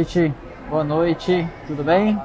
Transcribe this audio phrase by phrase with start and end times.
[0.00, 0.34] noite,
[0.70, 2.18] boa noite, tudo bem?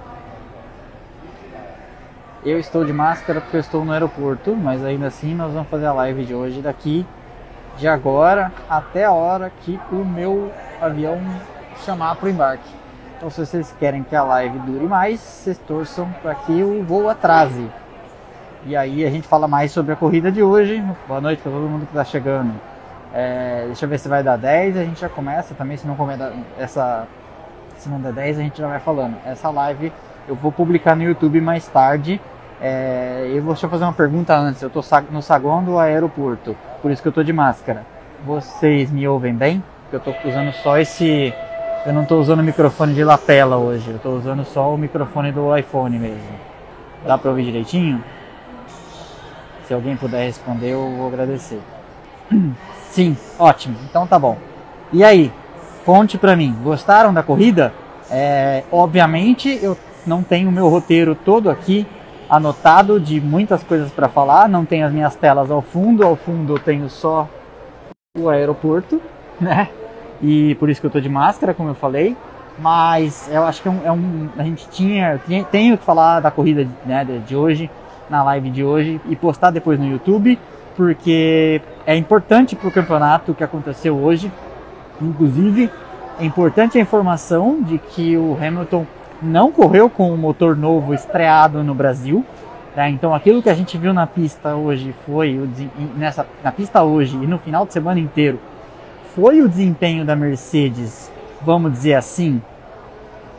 [2.46, 5.86] Eu estou de máscara porque eu estou no aeroporto, mas ainda assim nós vamos fazer
[5.86, 7.06] a live de hoje daqui
[7.78, 11.20] de agora até a hora que o meu avião
[11.84, 12.70] chamar para o embarque.
[13.18, 17.10] Então se vocês querem que a live dure mais, vocês torçam para que o voo
[17.10, 17.70] atrase.
[18.66, 20.82] E aí a gente fala mais sobre a corrida de hoje.
[21.10, 22.54] Boa noite para todo mundo que está chegando.
[23.14, 25.96] É, deixa eu ver se vai dar 10, a gente já começa também, se não
[25.98, 27.06] começar essa
[27.86, 29.16] se não der 10 a gente já vai falando.
[29.24, 29.94] Essa live
[30.28, 32.20] eu vou publicar no YouTube mais tarde.
[32.60, 34.62] É, eu vou deixa fazer uma pergunta antes.
[34.62, 37.86] Eu estou no saguão do aeroporto, por isso que eu estou de máscara.
[38.26, 39.64] Vocês me ouvem bem?
[39.84, 41.32] Porque eu estou usando só esse.
[41.86, 43.92] Eu não estou usando o microfone de lapela hoje.
[43.92, 46.40] Eu estou usando só o microfone do iPhone mesmo.
[47.06, 48.04] Dá para ouvir direitinho?
[49.68, 51.62] Se alguém puder responder, eu vou agradecer.
[52.90, 53.76] Sim, ótimo.
[53.88, 54.38] Então tá bom.
[54.92, 55.32] E aí,
[55.86, 57.72] conte pra mim, gostaram da corrida?
[58.10, 61.88] É, obviamente eu não tenho o meu roteiro todo aqui
[62.30, 66.56] anotado de muitas coisas para falar, não tenho as minhas telas ao fundo, ao fundo
[66.56, 67.30] eu tenho só
[68.18, 69.00] o aeroporto,
[69.40, 69.70] né?
[70.22, 72.16] E por isso que eu tô de máscara, como eu falei.
[72.58, 76.22] Mas eu acho que é um, é um a gente tinha, tinha, tenho que falar
[76.22, 77.70] da corrida né, de hoje,
[78.10, 80.40] na live de hoje e postar depois no YouTube
[80.76, 84.32] porque é importante para o campeonato que aconteceu hoje.
[85.02, 85.70] Inclusive,
[86.20, 88.86] é importante a informação de que o Hamilton
[89.22, 92.26] não correu com o motor novo estreado no Brasil.
[92.76, 92.90] Tá?
[92.90, 95.50] Então, aquilo que a gente viu na pista hoje foi o
[95.98, 98.40] nessa na pista hoje e no final de semana inteiro
[99.16, 101.10] foi o desempenho da Mercedes,
[101.42, 102.42] vamos dizer assim.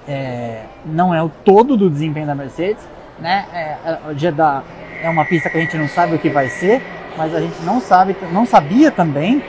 [0.09, 2.83] É, não é o todo do desempenho da Mercedes,
[3.19, 3.45] né?
[3.53, 4.62] É, Jeddah
[5.03, 6.81] é uma pista que a gente não sabe o que vai ser,
[7.17, 9.42] mas a gente não sabe, não sabia também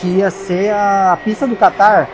[0.00, 2.08] que ia ser a pista do Qatar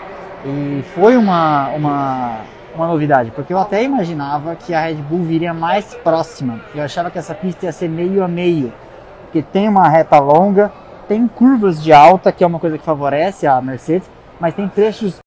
[0.44, 2.38] e foi uma, uma,
[2.74, 6.60] uma novidade, porque eu até imaginava que a Red Bull viria mais próxima.
[6.74, 8.72] Eu achava que essa pista ia ser meio a meio,
[9.24, 10.72] porque tem uma reta longa,
[11.06, 15.18] tem curvas de alta, que é uma coisa que favorece a Mercedes, mas tem trechos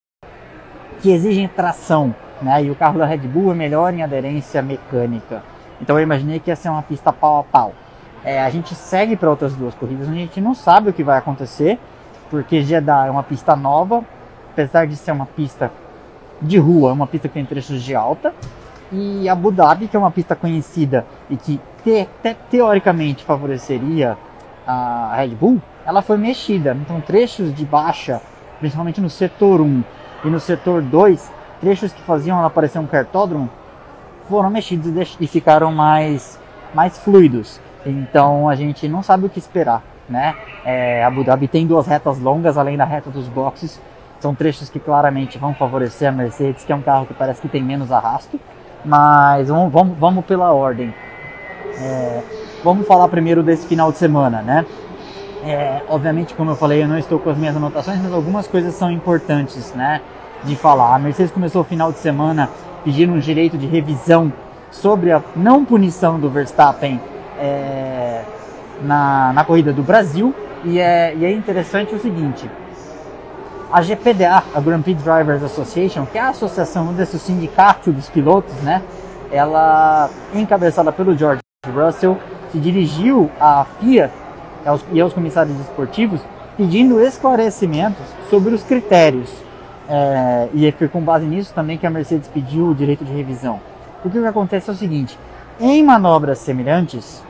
[1.01, 2.63] que exigem tração, né?
[2.63, 5.43] E o carro da Red Bull é melhor em aderência mecânica.
[5.81, 7.73] Então eu imaginei que ia ser uma pista pau a pau.
[8.23, 11.17] É, a gente segue para outras duas corridas, a gente não sabe o que vai
[11.17, 11.77] acontecer,
[12.29, 14.03] porque Jeddah é uma pista nova,
[14.51, 15.71] apesar de ser uma pista
[16.41, 18.33] de rua, é uma pista que tem trechos de alta,
[18.91, 24.17] e Abu Dhabi, que é uma pista conhecida e que te, te, teoricamente favoreceria
[24.65, 26.77] a Red Bull, ela foi mexida.
[26.79, 28.21] Então, trechos de baixa,
[28.59, 29.83] principalmente no setor 1
[30.23, 33.49] e no setor 2, trechos que faziam ela parecer um cartódromo,
[34.29, 36.39] foram mexidos e ficaram mais,
[36.73, 37.59] mais fluidos.
[37.85, 40.35] Então a gente não sabe o que esperar, né?
[40.65, 43.81] É, Abu Dhabi tem duas retas longas além da reta dos boxes.
[44.19, 47.49] São trechos que claramente vão favorecer a Mercedes, que é um carro que parece que
[47.49, 48.39] tem menos arrasto.
[48.85, 50.93] Mas vamos, vamos, vamos pela ordem.
[51.77, 52.21] É,
[52.63, 54.65] vamos falar primeiro desse final de semana, né?
[55.45, 58.73] É, obviamente, como eu falei, eu não estou com as minhas anotações, mas algumas coisas
[58.75, 60.01] são importantes, né?
[60.45, 60.95] De falar.
[60.95, 62.49] A Mercedes começou o final de semana
[62.83, 64.31] pedindo um direito de revisão
[64.71, 66.99] sobre a não punição do Verstappen
[67.39, 68.23] é,
[68.81, 70.33] na, na corrida do Brasil.
[70.63, 72.49] E é, e é interessante o seguinte:
[73.71, 78.53] a GPDA, a Grand Prix Drivers Association, que é a associação desse sindicato dos pilotos,
[78.61, 78.81] né?
[79.31, 81.41] Ela, encabeçada pelo George
[81.73, 82.17] Russell,
[82.51, 84.11] se dirigiu à FIA
[84.91, 86.21] e aos comissários esportivos
[86.55, 89.31] pedindo esclarecimentos sobre os critérios.
[89.89, 93.59] É, e foi com base nisso também que a Mercedes pediu o direito de revisão.
[94.01, 95.17] Porque o que acontece é o seguinte:
[95.59, 97.23] em manobras semelhantes,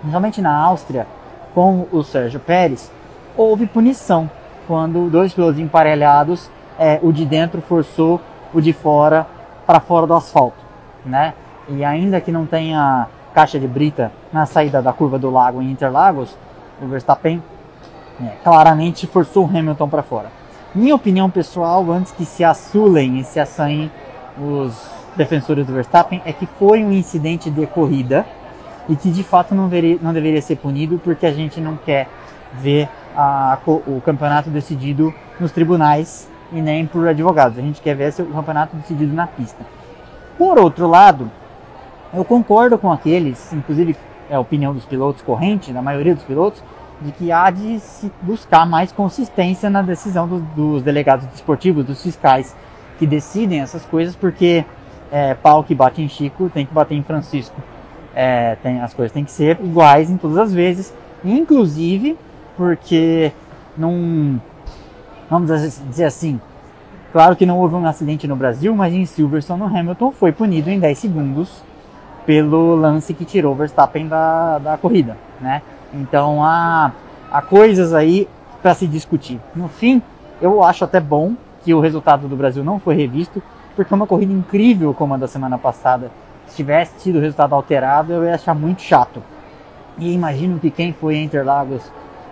[0.00, 1.06] principalmente na Áustria,
[1.54, 2.90] com o Sérgio Pérez,
[3.36, 4.30] houve punição
[4.66, 8.20] quando dois pilotos emparelhados, é, o de dentro forçou
[8.54, 9.26] o de fora
[9.66, 10.58] para fora do asfalto,
[11.04, 11.34] né?
[11.68, 15.70] E ainda que não tenha caixa de brita na saída da curva do lago em
[15.70, 16.36] Interlagos,
[16.80, 17.42] o Verstappen
[18.20, 20.30] é, claramente forçou o Hamilton para fora.
[20.74, 23.90] Minha opinião pessoal, antes que se assulem e se assanhem
[24.38, 28.24] os defensores do Verstappen, é que foi um incidente de corrida
[28.88, 32.08] e que de fato não, deveria, não deveria ser punido porque a gente não quer
[32.54, 37.58] ver a, o campeonato decidido nos tribunais e nem por advogados.
[37.58, 39.64] A gente quer ver o campeonato decidido na pista.
[40.36, 41.30] Por outro lado,
[42.12, 43.96] eu concordo com aqueles, inclusive
[44.28, 46.62] é a opinião dos pilotos corrente, da maioria dos pilotos,
[47.00, 52.02] de que há de se buscar mais consistência na decisão do, dos delegados desportivos, dos
[52.02, 52.54] fiscais
[52.98, 54.64] que decidem essas coisas, porque
[55.12, 57.54] é, pau que bate em Chico tem que bater em Francisco.
[58.14, 60.92] É, tem, as coisas têm que ser iguais em todas as vezes,
[61.24, 62.18] inclusive
[62.56, 63.30] porque
[63.76, 64.40] não,
[65.30, 65.50] vamos
[65.88, 66.40] dizer assim,
[67.12, 70.70] Claro que não houve um acidente no Brasil, mas em Silverstone, o Hamilton foi punido
[70.70, 71.62] em 10 segundos
[72.24, 75.60] pelo lance que tirou Verstappen da, da corrida, né?
[75.92, 76.90] Então há,
[77.30, 78.26] há coisas aí
[78.62, 79.38] para se discutir.
[79.54, 80.00] No fim,
[80.40, 83.42] eu acho até bom que o resultado do Brasil não foi revisto,
[83.74, 86.10] porque uma corrida incrível como a da semana passada.
[86.46, 89.22] Se tivesse tido resultado alterado, eu ia achar muito chato.
[89.98, 91.82] E imagino que quem foi em Interlagos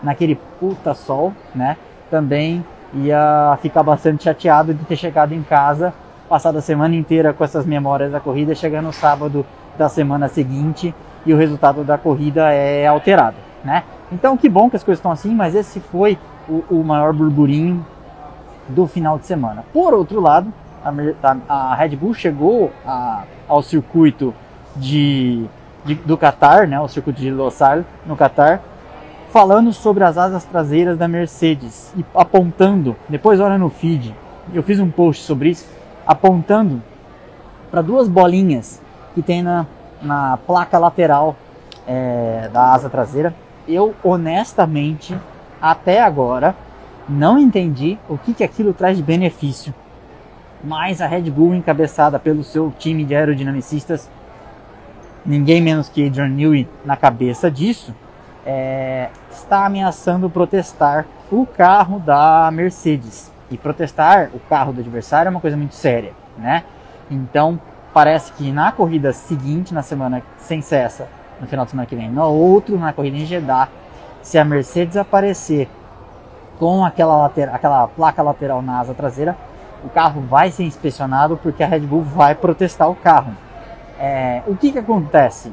[0.03, 1.77] naquele puta sol, né,
[2.11, 2.65] também
[2.95, 5.93] ia ficar bastante chateado de ter chegado em casa,
[6.29, 9.45] passado a semana inteira com essas memórias da corrida, chegando no sábado
[9.79, 10.95] da semana seguinte
[11.25, 13.85] e o resultado da corrida é alterado, né?
[14.11, 17.85] Então que bom que as coisas estão assim, mas esse foi o, o maior burburinho
[18.69, 19.65] do final de semana.
[19.73, 20.53] Por outro lado,
[21.49, 24.35] a, Red Bull chegou a, ao circuito
[24.77, 25.45] de,
[25.85, 28.61] de, do Qatar, né, o circuito de Losail no Qatar,
[29.31, 34.15] falando sobre as asas traseiras da Mercedes e apontando, depois olha no feed,
[34.53, 35.69] eu fiz um post sobre isso,
[36.07, 36.83] apontando
[37.71, 38.81] para duas bolinhas
[39.15, 39.67] que tem na,
[40.03, 41.37] na placa lateral
[41.87, 43.35] é, da asa traseira.
[43.69, 45.17] Eu honestamente,
[45.61, 46.57] até agora,
[47.09, 49.73] não entendi o que, que aquilo traz de benefício.
[50.63, 54.11] Mas a Red Bull, encabeçada pelo seu time de aerodinamicistas,
[55.25, 57.95] ninguém menos que Adrian Newey na cabeça disso,
[58.45, 63.31] é, está ameaçando protestar o carro da Mercedes.
[63.51, 66.63] E protestar o carro do adversário é uma coisa muito séria, né?
[67.11, 67.61] Então,
[67.93, 71.09] parece que na corrida seguinte, na semana sem cessa,
[71.41, 73.69] no final de semana que vem, no outro, na corrida em Jeddah,
[74.23, 75.69] se a Mercedes aparecer
[76.59, 79.37] com aquela, aquela placa lateral na asa traseira,
[79.85, 83.33] o carro vai ser inspecionado porque a Red Bull vai protestar o carro.
[83.99, 85.53] É, o que, que acontece?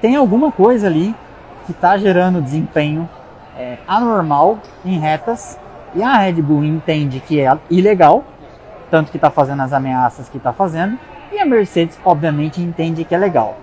[0.00, 1.14] Tem alguma coisa ali
[1.64, 3.08] que está gerando desempenho
[3.56, 5.58] é, anormal em retas
[5.94, 8.24] e a Red Bull entende que é ilegal,
[8.90, 10.98] tanto que está fazendo as ameaças que está fazendo,
[11.32, 13.56] e a Mercedes, obviamente, entende que é legal.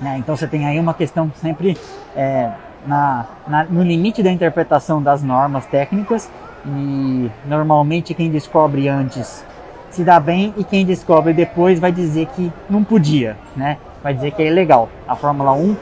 [0.00, 0.16] Né?
[0.18, 1.78] Então você tem aí uma questão sempre
[2.14, 2.50] é,
[2.86, 6.30] na, na, no limite da interpretação das normas técnicas
[6.66, 9.44] e normalmente quem descobre antes
[9.90, 13.78] se dá bem e quem descobre depois vai dizer que não podia, né?
[14.02, 14.88] Vai dizer que é ilegal.
[15.06, 15.76] A Fórmula 1,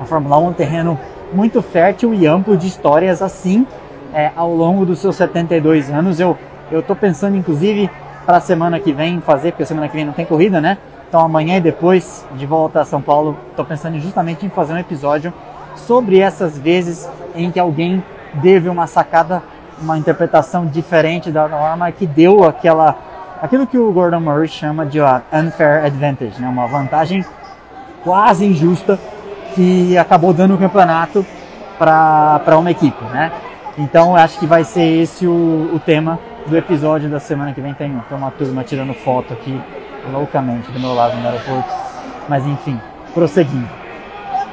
[0.00, 0.98] a Fórmula 1 é um terreno
[1.32, 3.66] muito fértil e amplo de histórias assim
[4.14, 6.20] é, ao longo dos seus 72 anos.
[6.20, 6.36] Eu
[6.70, 7.90] eu tô pensando inclusive
[8.26, 10.76] para a semana que vem fazer, porque semana que vem não tem corrida, né?
[11.08, 14.78] Então amanhã e depois de volta a São Paulo, estou pensando justamente em fazer um
[14.78, 15.32] episódio
[15.74, 18.04] sobre essas vezes em que alguém
[18.42, 19.42] teve uma sacada,
[19.80, 22.96] uma interpretação diferente da norma que deu aquela
[23.40, 26.48] aquilo que o Gordon Murray chama de unfair advantage, né?
[26.48, 27.24] uma vantagem
[28.02, 28.98] quase injusta
[29.54, 31.24] que acabou dando o campeonato
[31.78, 33.30] para uma equipe, né?
[33.76, 37.72] Então acho que vai ser esse o, o tema do episódio da semana que vem.
[37.74, 39.60] Tem, tem uma turma tirando foto aqui
[40.12, 41.70] loucamente do meu lado no aeroporto.
[42.28, 42.80] Mas enfim,
[43.14, 43.68] prosseguindo.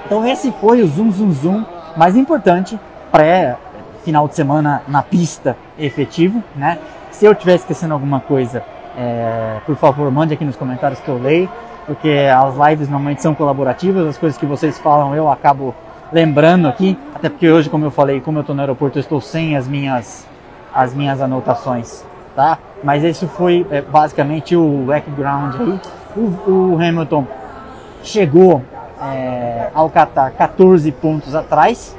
[0.06, 1.66] Então esse foi o Zoom Zoom Zoom
[1.98, 2.80] mais importante
[3.12, 3.58] pré
[4.06, 6.78] final de semana na pista efetivo, né?
[7.10, 8.64] Se eu estiver esquecendo alguma coisa,
[8.96, 11.50] é, por favor, mande aqui nos comentários que eu leio,
[11.88, 15.74] porque as lives normalmente são colaborativas, as coisas que vocês falam eu acabo
[16.14, 19.20] lembrando aqui, até porque hoje, como eu falei, como eu estou no aeroporto, eu estou
[19.20, 20.28] sem as minhas
[20.74, 22.60] as minhas anotações, tá?
[22.84, 25.80] Mas isso foi é, basicamente o background aí.
[26.16, 27.26] O, o Hamilton
[28.04, 28.62] chegou
[29.02, 31.96] é, ao Qatar 14 pontos atrás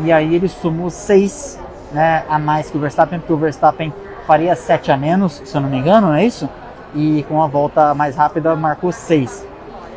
[0.00, 1.58] e aí ele somou 6
[1.92, 3.92] né, a mais que o Verstappen, porque o Verstappen
[4.26, 6.48] faria 7 a menos, se eu não me engano, não é isso?
[6.94, 9.46] E com a volta mais rápida marcou 6.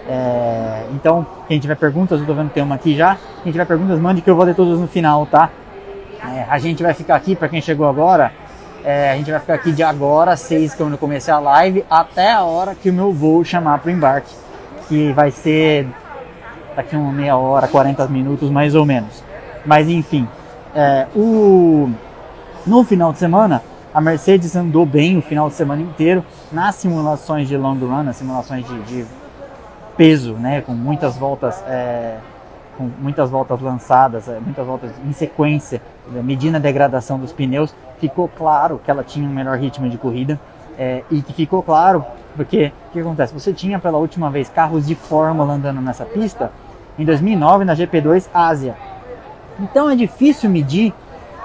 [0.08, 3.18] É, então, quem tiver perguntas, eu tô vendo que tem uma aqui já.
[3.44, 5.50] Quem tiver perguntas, mande que eu vou ler todas no final, tá?
[6.24, 8.32] É, a gente vai ficar aqui, para quem chegou agora,
[8.84, 12.32] é, a gente vai ficar aqui de agora, 6 quando eu comecei a live, até
[12.32, 14.34] a hora que o meu voo chamar para o embarque,
[14.88, 15.88] que vai ser
[16.76, 19.25] daqui uma meia hora, 40 minutos mais ou menos.
[19.66, 20.28] Mas enfim,
[20.76, 21.90] é, o,
[22.66, 23.62] no final de semana,
[23.94, 28.18] a Mercedes andou bem o final de semana inteiro nas simulações de long run, nas
[28.18, 29.06] simulações de, de
[29.96, 32.18] peso, né, com muitas voltas é,
[32.78, 35.82] com muitas voltas lançadas, é, muitas voltas em sequência,
[36.14, 39.98] é, medindo a degradação dos pneus, ficou claro que ela tinha um melhor ritmo de
[39.98, 40.38] corrida
[40.78, 42.06] é, e que ficou claro
[42.36, 43.34] porque o que acontece?
[43.34, 46.52] Você tinha pela última vez carros de Fórmula andando nessa pista
[47.00, 48.76] em 2009 na GP2 Ásia.
[49.60, 50.94] Então é difícil medir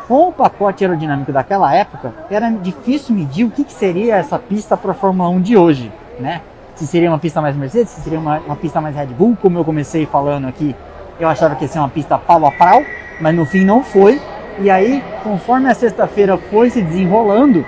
[0.09, 4.77] com o pacote aerodinâmico daquela época, era difícil medir o que, que seria essa pista
[4.77, 6.41] para a Fórmula 1 de hoje, né?
[6.75, 9.59] Se seria uma pista mais Mercedes, se seria uma, uma pista mais Red Bull, como
[9.59, 10.75] eu comecei falando aqui
[11.21, 12.83] eu achava que ia ser uma pista pau a pau,
[13.21, 14.21] mas no fim não foi.
[14.59, 17.65] E aí, conforme a sexta-feira foi se desenrolando,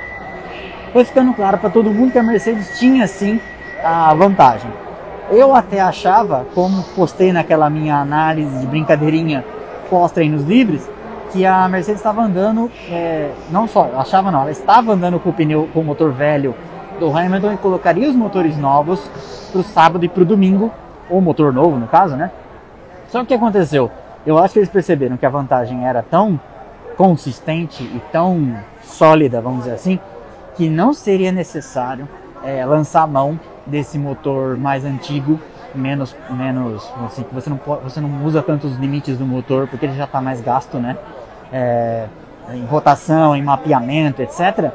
[0.93, 3.39] foi ficando claro para todo mundo que a Mercedes tinha sim
[3.85, 4.71] a vantagem.
[5.31, 9.45] Eu até achava, como postei naquela minha análise de brincadeirinha
[9.93, 10.91] posta aí nos livres,
[11.31, 15.33] que a Mercedes estava andando, é, não só, achava não, ela estava andando com o
[15.35, 16.55] pneu, com o motor velho
[16.99, 19.01] do Hamilton e colocaria os motores novos
[19.51, 20.73] para o sábado e para o domingo,
[21.11, 22.31] ou motor novo no caso, né?
[23.11, 23.91] Só que o que aconteceu?
[24.25, 26.41] Eu acho que eles perceberam que a vantagem era tão
[26.97, 30.01] consistente e tão sólida, vamos dizer assim,
[30.57, 32.09] que não seria necessário
[32.43, 35.39] é, lançar mão desse motor mais antigo,
[35.75, 39.87] menos, menos assim, que você não, pode, você não usa tantos limites do motor porque
[39.87, 40.97] ele já está mais gasto, né?
[41.53, 42.07] É,
[42.51, 44.71] em rotação, em mapeamento, etc.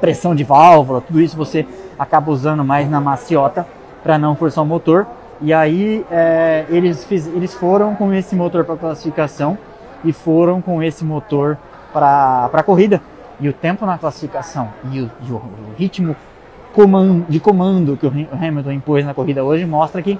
[0.00, 1.66] Pressão de válvula, tudo isso você
[1.98, 3.66] acaba usando mais na maciota
[4.02, 5.06] para não forçar o motor.
[5.40, 9.58] E aí é, eles, fiz, eles foram com esse motor para classificação
[10.04, 11.58] e foram com esse motor
[11.92, 13.00] para a corrida.
[13.38, 15.42] E o tempo na classificação e o, e o
[15.76, 16.16] ritmo
[16.76, 20.18] comando, de comando que o Hamilton impôs na corrida hoje mostra que,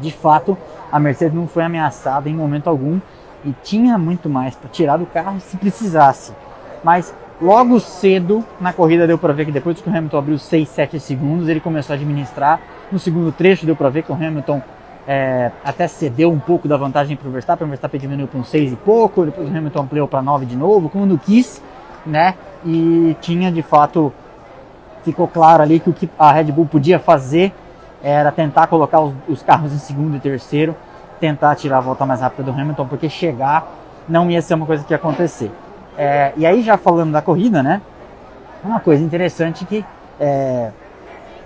[0.00, 0.56] de fato,
[0.90, 2.98] a Mercedes não foi ameaçada em momento algum
[3.44, 6.32] e tinha muito mais para tirar do carro se precisasse.
[6.82, 10.66] Mas logo cedo na corrida deu para ver que depois que o Hamilton abriu 6,
[10.66, 12.58] 7 segundos, ele começou a administrar.
[12.90, 14.62] No segundo trecho deu para ver que o Hamilton
[15.06, 18.44] é, até cedeu um pouco da vantagem para o Verstappen, o Verstappen diminuiu para um
[18.44, 21.62] 6 e pouco, depois o Hamilton ampliou para 9 de novo, quando quis,
[22.06, 22.34] né?
[22.64, 24.12] E tinha de fato,
[25.06, 27.52] ficou claro ali que o que a Red Bull podia fazer
[28.02, 30.74] era tentar colocar os, os carros em segundo e terceiro,
[31.20, 33.66] tentar tirar a volta mais rápida do Hamilton, porque chegar
[34.08, 35.50] não ia ser uma coisa que ia acontecer.
[35.96, 37.80] É, e aí já falando da corrida, né?
[38.64, 39.84] Uma coisa interessante que
[40.20, 40.70] é,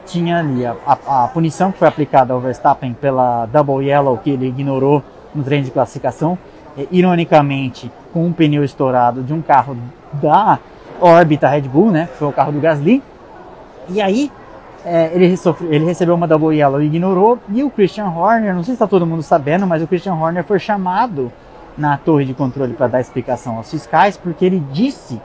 [0.07, 4.31] tinha ali a, a, a, punição que foi aplicada ao Verstappen pela Double Yellow que
[4.31, 5.03] ele ignorou
[5.35, 6.37] no treino de classificação,
[6.77, 9.77] é, ironicamente com um pneu estourado de um carro
[10.15, 10.59] da
[11.01, 12.09] órbita Red Bull, né?
[12.11, 13.03] Que foi o carro do Gasly.
[13.91, 14.31] E aí
[14.85, 17.39] é, ele, sofreu, ele, recebeu uma Double Yellow e ignorou.
[17.49, 20.45] E o Christian Horner, não sei se está todo mundo sabendo, mas o Christian Horner
[20.45, 21.31] foi chamado
[21.77, 25.21] na torre de controle para dar explicação aos fiscais, porque ele disse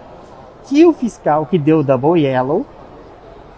[0.66, 2.66] que o fiscal que deu Double Yellow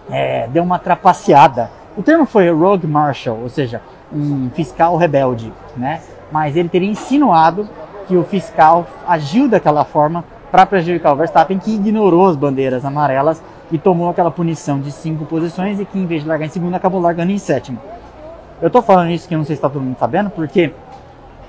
[0.09, 1.69] é, deu uma trapaceada.
[1.95, 6.01] O termo foi rogue marshal, ou seja, um fiscal rebelde, né?
[6.31, 7.67] Mas ele teria insinuado
[8.07, 13.41] que o fiscal agiu daquela forma para prejudicar o Verstappen, que ignorou as bandeiras amarelas
[13.71, 16.75] e tomou aquela punição de cinco posições e que em vez de largar em segundo
[16.75, 17.79] acabou largando em sétimo.
[18.61, 20.71] Eu tô falando isso que eu não sei se está todo mundo sabendo, porque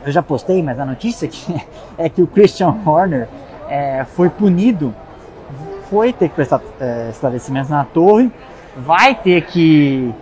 [0.05, 1.29] eu já postei, mas a notícia
[1.97, 3.29] é que o Christian Horner
[3.69, 4.95] é, foi punido
[5.89, 8.31] foi ter que prestar é, esclarecimentos na torre,
[8.77, 10.15] vai ter que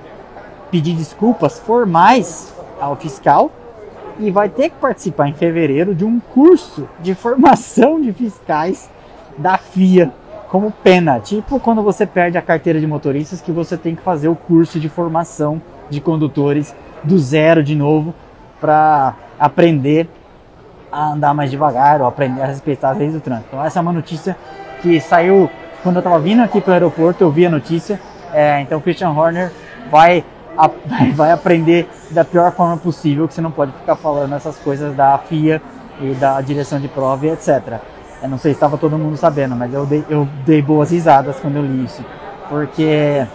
[0.70, 3.50] pedir desculpas formais ao fiscal
[4.18, 8.88] e vai ter que participar em fevereiro de um curso de formação de fiscais
[9.36, 10.12] da FIA
[10.48, 14.28] como pena, tipo quando você perde a carteira de motoristas que você tem que fazer
[14.28, 15.60] o curso de formação
[15.90, 18.14] de condutores do zero de novo
[18.60, 20.08] para aprender
[20.90, 23.48] a andar mais devagar ou aprender a respeitar as leis do trânsito.
[23.48, 24.36] Então essa é uma notícia
[24.80, 25.50] que saiu
[25.82, 28.00] quando eu estava vindo aqui para o aeroporto, eu vi a notícia.
[28.32, 29.52] É, então, Christian Horner
[29.88, 30.24] vai,
[30.58, 30.68] a,
[31.14, 35.16] vai aprender da pior forma possível, que você não pode ficar falando essas coisas da
[35.18, 35.62] FIA
[36.00, 37.80] e da direção de prova e etc.
[38.22, 41.36] Eu não sei se estava todo mundo sabendo, mas eu dei, eu dei boas risadas
[41.40, 42.04] quando eu li isso.
[42.48, 43.26] Porque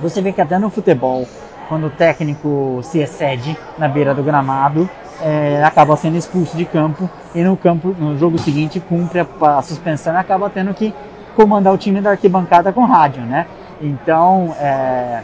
[0.00, 1.26] você vê que até no futebol,
[1.68, 4.88] quando o técnico se excede na beira do gramado,
[5.20, 9.62] é, acaba sendo expulso de campo e no campo no jogo seguinte cumpre a, a
[9.62, 10.94] suspensão e acaba tendo que
[11.36, 13.46] comandar o time da arquibancada com rádio, né?
[13.80, 15.22] Então, é,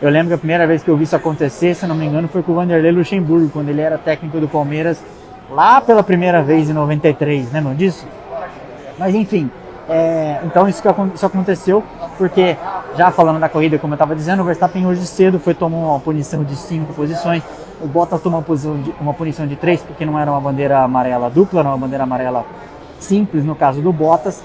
[0.00, 2.28] eu lembro que a primeira vez que eu vi isso acontecer, se não me engano,
[2.28, 5.02] foi com o Vanderlei Luxemburgo, quando ele era técnico do Palmeiras,
[5.50, 8.06] lá pela primeira vez em 93, lembram disso?
[8.98, 9.50] Mas enfim,
[9.88, 11.82] é, então isso, que, isso aconteceu
[12.16, 12.56] porque,
[12.96, 16.00] já falando da corrida, como eu estava dizendo, o Verstappen hoje cedo foi tomar uma
[16.00, 17.42] punição de cinco posições,
[17.80, 20.78] o Bottas tomou uma, posição de, uma punição de três, porque não era uma bandeira
[20.78, 22.46] amarela dupla, era uma bandeira amarela
[23.00, 24.42] simples no caso do Bottas,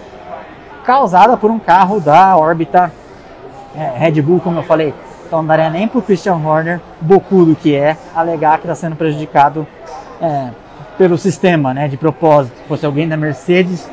[0.84, 2.92] causada por um carro da órbita
[3.76, 4.94] é, Red Bull, como eu falei.
[5.26, 8.96] Então não daria nem para o Christian Horner, bocudo que é, alegar que está sendo
[8.96, 9.68] prejudicado
[10.22, 10.50] é,
[10.98, 12.58] pelo sistema, né, de propósito.
[12.58, 13.88] Se fosse alguém da Mercedes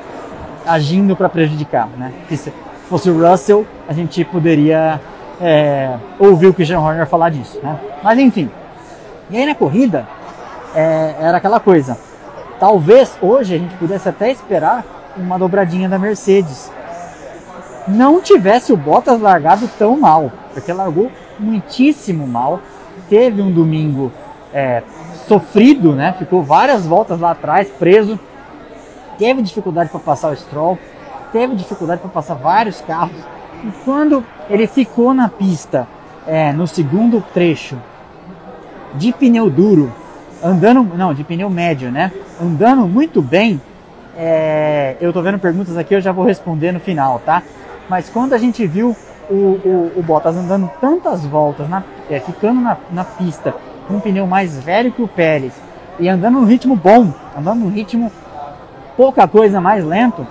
[0.67, 2.13] agindo para prejudicar, né?
[2.29, 2.53] Se
[2.89, 5.01] fosse o Russell, a gente poderia
[5.41, 7.79] é, ouvir o Christian Horner falar disso, né?
[8.03, 8.51] Mas enfim.
[9.31, 10.07] E aí na corrida
[10.75, 11.99] é, era aquela coisa.
[12.59, 14.85] Talvez hoje a gente pudesse até esperar
[15.17, 16.71] uma dobradinha da Mercedes
[17.87, 22.61] não tivesse o Bottas largado tão mal, porque largou muitíssimo mal.
[23.09, 24.11] Teve um domingo
[24.53, 24.83] é,
[25.29, 26.15] sofrido, né?
[26.19, 28.19] Ficou várias voltas lá atrás, preso.
[29.19, 30.79] Teve dificuldade para passar o Stroll,
[31.33, 33.17] teve dificuldade para passar vários carros.
[33.63, 35.87] E quando ele ficou na pista
[36.27, 37.77] é, no segundo trecho
[38.95, 39.93] de pneu duro,
[40.43, 42.13] andando, não, de pneu médio, né?
[42.41, 43.61] Andando muito bem.
[44.17, 47.43] É, eu tô vendo perguntas aqui, eu já vou responder no final, tá?
[47.89, 48.97] Mas quando a gente viu
[49.29, 53.55] o, o, o Bottas andando tantas voltas, na, é, ficando na, na pista
[53.89, 55.53] com um pneu mais velho que o Pérez
[55.99, 58.11] e andando num ritmo bom, andando num ritmo
[58.97, 60.27] pouca coisa mais lento,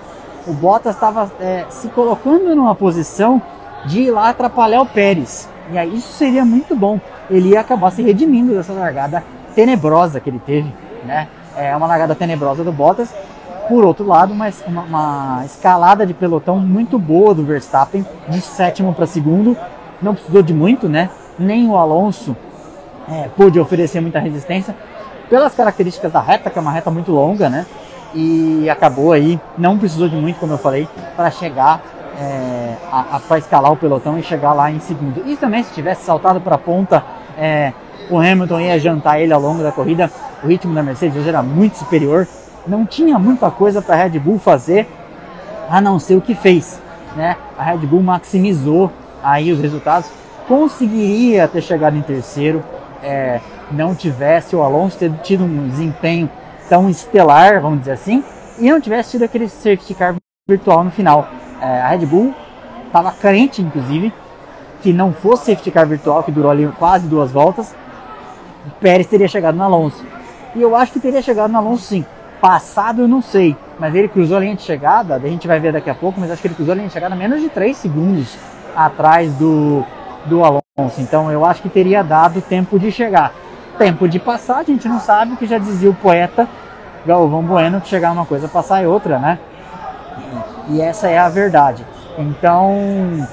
[0.46, 3.40] o Bottas estava é, se colocando numa posição
[3.86, 5.48] de ir lá atrapalhar o Pérez.
[5.70, 7.00] E aí isso seria muito bom.
[7.30, 10.72] Ele ia acabar se redimindo dessa largada tenebrosa que ele teve,
[11.04, 11.28] né?
[11.56, 13.14] É uma largada tenebrosa do Bottas.
[13.68, 18.92] Por outro lado, mas uma, uma escalada de pelotão muito boa do Verstappen, de sétimo
[18.92, 19.56] para segundo.
[20.02, 21.08] Não precisou de muito, né?
[21.38, 22.36] Nem o Alonso
[23.08, 24.76] é, pôde oferecer muita resistência
[25.30, 27.64] pelas características da reta, que é uma reta muito longa, né?
[28.14, 31.82] E acabou aí, não precisou de muito, como eu falei, para chegar
[32.18, 32.76] é,
[33.26, 35.22] para escalar o pelotão e chegar lá em segundo.
[35.26, 37.02] E também se tivesse saltado para a ponta,
[37.36, 37.72] é,
[38.10, 40.10] o Hamilton ia jantar ele ao longo da corrida.
[40.42, 42.26] O ritmo da Mercedes hoje era muito superior.
[42.66, 44.88] Não tinha muita coisa para a Red Bull fazer,
[45.68, 46.80] a não ser o que fez.
[47.16, 47.36] Né?
[47.58, 48.90] A Red Bull maximizou
[49.22, 50.08] aí os resultados.
[50.48, 52.62] Conseguiria ter chegado em terceiro,
[53.02, 53.40] é,
[53.70, 56.28] não tivesse o Alonso ter tido um desempenho
[56.68, 58.24] tão estelar, vamos dizer assim,
[58.58, 60.14] e não tivesse tido aquele safety car
[60.48, 61.28] virtual no final.
[61.60, 62.34] É, a Red Bull
[62.86, 64.12] estava carente, inclusive,
[64.82, 67.74] que não fosse safety car virtual, que durou ali quase duas voltas,
[68.66, 70.04] o Pérez teria chegado no Alonso.
[70.54, 72.04] E eu acho que teria chegado no Alonso sim.
[72.40, 75.72] Passado eu não sei, mas ele cruzou a linha de chegada, a gente vai ver
[75.72, 77.74] daqui a pouco, mas acho que ele cruzou a linha de chegada menos de 3
[77.76, 78.36] segundos
[78.76, 79.84] atrás do,
[80.26, 81.00] do Alonso.
[81.00, 83.32] Então eu acho que teria dado tempo de chegar.
[83.78, 86.48] Tempo de passar, a gente não sabe, o que já dizia o poeta
[87.06, 89.38] Galvão Bueno, que chegar uma coisa, passar é outra, né?
[90.68, 91.84] E essa é a verdade.
[92.16, 93.28] Então,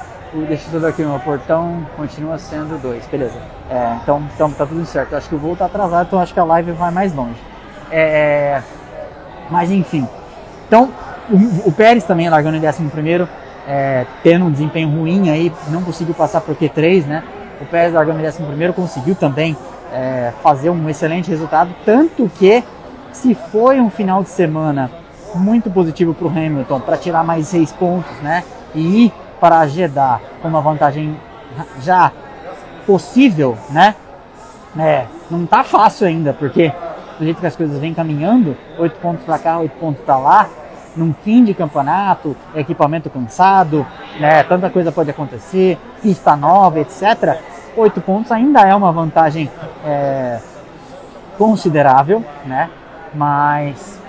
[0.48, 3.38] deixa ver aqui, meu portão continua sendo dois, beleza.
[3.70, 5.14] É, então, então tá tudo certo.
[5.14, 7.40] Eu acho que o voo tá atrasado, então acho que a live vai mais longe.
[7.92, 8.62] É,
[9.50, 10.08] mas enfim.
[10.68, 10.90] Então,
[11.30, 13.28] o, o Pérez também largando em 11 primeiro,
[13.68, 17.24] é, tendo um desempenho ruim aí, não conseguiu passar por Q3, né?
[17.62, 19.56] O Pérez largando em 11 primeiro conseguiu também
[19.92, 22.64] é, fazer um excelente resultado, tanto que
[23.12, 24.90] se foi um final de semana
[25.36, 28.44] muito positivo para o Hamilton para tirar mais seis pontos, né?
[28.74, 31.18] E ir para Jeddah com uma vantagem
[31.82, 32.12] já
[32.86, 33.96] possível, né?
[34.78, 36.74] É, não tá fácil ainda, porque
[37.20, 40.50] do jeito que as coisas vêm caminhando, oito pontos para cá, oito pontos para lá,
[40.96, 43.86] num fim de campeonato, equipamento cansado,
[44.20, 44.44] né?
[44.44, 47.40] Tanta coisa pode acontecer, pista nova, etc.
[47.76, 49.50] Oito pontos ainda é uma vantagem
[49.86, 50.40] é,
[51.38, 52.70] considerável, né?
[53.14, 54.00] Mas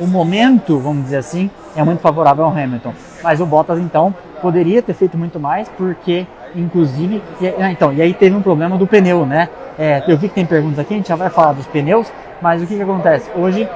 [0.00, 2.94] o momento, vamos dizer assim, é muito favorável ao Hamilton.
[3.22, 8.00] Mas o Bottas então poderia ter feito muito mais, porque inclusive, e, ah, então, e
[8.00, 9.50] aí teve um problema do pneu, né?
[9.78, 12.62] É, eu vi que tem perguntas aqui, a gente já vai falar dos pneus, mas
[12.62, 13.30] o que, que acontece?
[13.36, 13.68] Hoje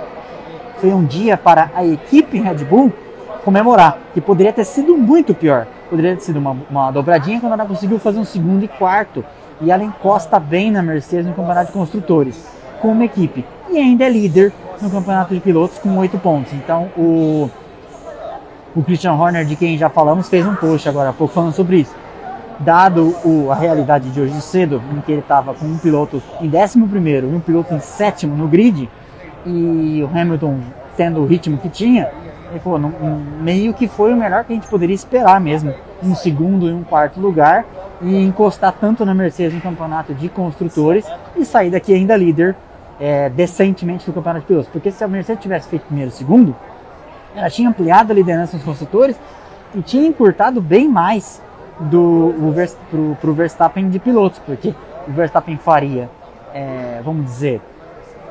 [0.79, 2.91] foi um dia para a equipe Red Bull
[3.45, 5.67] comemorar, que poderia ter sido muito pior.
[5.95, 9.25] Poderia ter sido uma, uma dobradinha quando ela conseguiu fazer um segundo e quarto.
[9.61, 12.45] E ela encosta bem na Mercedes no campeonato de construtores,
[12.83, 13.45] como equipe.
[13.71, 14.53] E ainda é líder
[14.83, 16.53] no campeonato de pilotos com 8 pontos.
[16.53, 17.49] Então o,
[18.75, 21.77] o Christian Horner, de quem já falamos, fez um post agora há pouco falando sobre
[21.77, 21.95] isso.
[22.59, 26.51] Dado o, a realidade de hoje cedo, em que ele estava com um piloto em
[26.53, 28.91] 11 e um piloto em sétimo no grid,
[29.47, 30.59] e o Hamilton
[30.97, 32.11] tendo o ritmo que tinha,
[32.79, 32.93] não,
[33.41, 35.75] meio que foi o melhor que a gente poderia esperar mesmo.
[36.03, 37.65] Um segundo e um quarto lugar,
[38.01, 42.55] e encostar tanto na Mercedes no campeonato de construtores e sair daqui ainda líder
[43.01, 44.71] é, decentemente no campeonato de pilotos.
[44.71, 46.55] Porque se a Mercedes tivesse feito primeiro e segundo,
[47.35, 49.17] ela tinha ampliado a liderança nos construtores
[49.75, 51.43] e tinha encurtado bem mais
[51.81, 52.35] do
[53.21, 54.75] para o Verstappen de pilotos, porque
[55.09, 56.09] o Verstappen faria,
[56.55, 57.61] é, vamos dizer,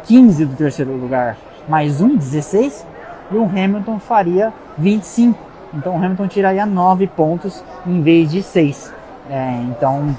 [0.06, 2.86] 15 do terceiro lugar mais um, 16,
[3.32, 5.38] e o Hamilton faria 25.
[5.74, 8.94] Então o Hamilton tiraria 9 pontos em vez de 6.
[9.30, 10.16] É, então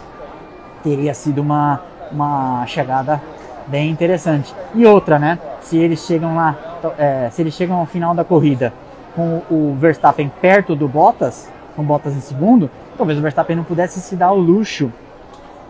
[0.83, 3.21] teria sido uma, uma chegada
[3.67, 4.55] bem interessante.
[4.75, 5.39] E outra, né?
[5.61, 6.57] Se eles chegam lá,
[6.99, 8.73] é, se eles chegam ao final da corrida
[9.15, 13.65] com o Verstappen perto do Bottas, com o Bottas em segundo, talvez o Verstappen não
[13.65, 14.93] pudesse se dar o luxo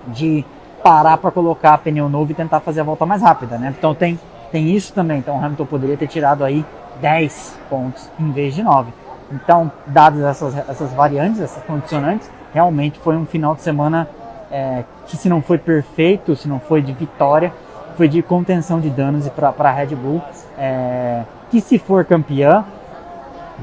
[0.09, 0.45] de
[0.83, 3.75] parar para colocar pneu novo e tentar fazer a volta mais rápida, né?
[3.77, 4.19] Então tem,
[4.51, 5.19] tem isso também.
[5.19, 6.65] Então o Hamilton poderia ter tirado aí
[7.01, 8.93] 10 pontos em vez de 9.
[9.33, 14.09] Então, dadas essas, essas variantes, essas condicionantes, realmente foi um final de semana
[14.51, 17.53] é, que se não foi perfeito, se não foi de vitória,
[17.97, 20.23] foi de contenção de danos para a Red Bull,
[20.59, 22.65] é, que se for campeã,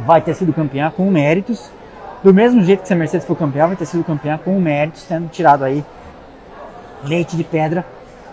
[0.05, 1.71] vai ter sido campeã com méritos,
[2.23, 5.03] Do mesmo jeito que se a Mercedes for campeã, vai ter sido campeã com méritos,
[5.05, 5.83] tendo tirado aí
[7.03, 7.83] leite de pedra,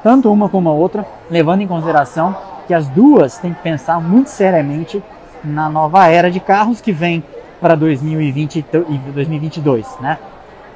[0.03, 2.37] tanto uma como a outra, levando em consideração
[2.69, 5.03] que as duas têm que pensar muito seriamente
[5.43, 7.25] na nova era de carros que vem
[7.63, 10.19] para 2020 e 2022, né?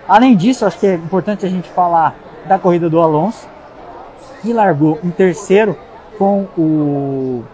[0.09, 2.15] Além disso, acho que é importante a gente falar
[2.47, 3.47] da corrida do Alonso,
[4.41, 5.79] que largou em terceiro
[6.19, 7.45] com o,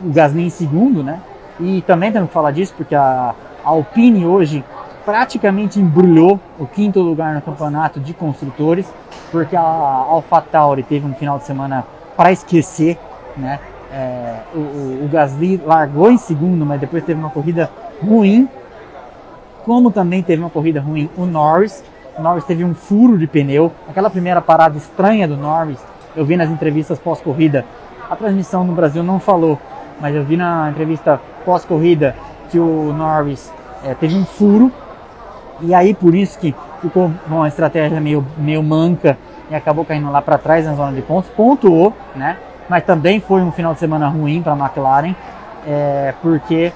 [0.00, 1.20] o Gasly em segundo, né?
[1.58, 4.62] E também temos que falar disso porque a, a Alpine hoje
[5.06, 8.86] praticamente embrulhou o quinto lugar no campeonato de construtores,
[9.32, 12.98] porque a AlphaTauri teve um final de semana para esquecer,
[13.36, 13.58] né?
[13.92, 17.70] É, o, o Gasly largou em segundo, mas depois teve uma corrida
[18.02, 18.48] ruim,
[19.64, 21.82] como também teve uma corrida ruim o Norris.
[22.18, 25.78] O Norris teve um furo de pneu, aquela primeira parada estranha do Norris.
[26.14, 27.64] Eu vi nas entrevistas pós-corrida,
[28.08, 29.58] a transmissão no Brasil não falou,
[30.00, 32.14] mas eu vi na entrevista pós-corrida
[32.50, 33.52] que o Norris
[33.84, 34.72] é, teve um furo
[35.60, 39.16] e aí por isso que ficou uma estratégia meio, meio manca
[39.50, 42.36] e acabou caindo lá para trás na zona de pontos, pontuou, né?
[42.68, 45.14] Mas também foi um final de semana ruim para a McLaren,
[45.66, 46.72] é, porque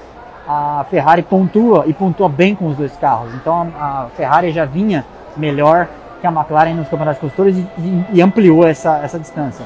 [0.47, 3.33] a Ferrari pontua e pontua bem com os dois carros.
[3.35, 5.87] Então a Ferrari já vinha melhor
[6.19, 9.65] que a McLaren nos campeonatos construtores e, e, e, ampliou essa, essa distância.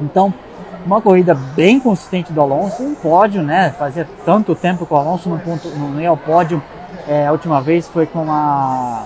[0.00, 0.34] Então,
[0.84, 3.72] uma corrida bem consistente do Alonso, um pódio, né?
[3.78, 6.60] Fazia tanto tempo que o Alonso não, ponto, não ia ao pódio.
[7.06, 9.04] É, a última vez foi com a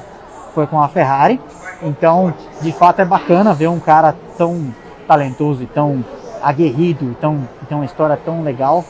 [0.55, 1.39] foi com a Ferrari.
[1.83, 4.73] Então, de fato é bacana ver um cara tão
[5.07, 6.05] talentoso e tão
[6.43, 8.85] aguerrido, tão, tem uma história tão legal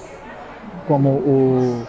[0.86, 1.86] como o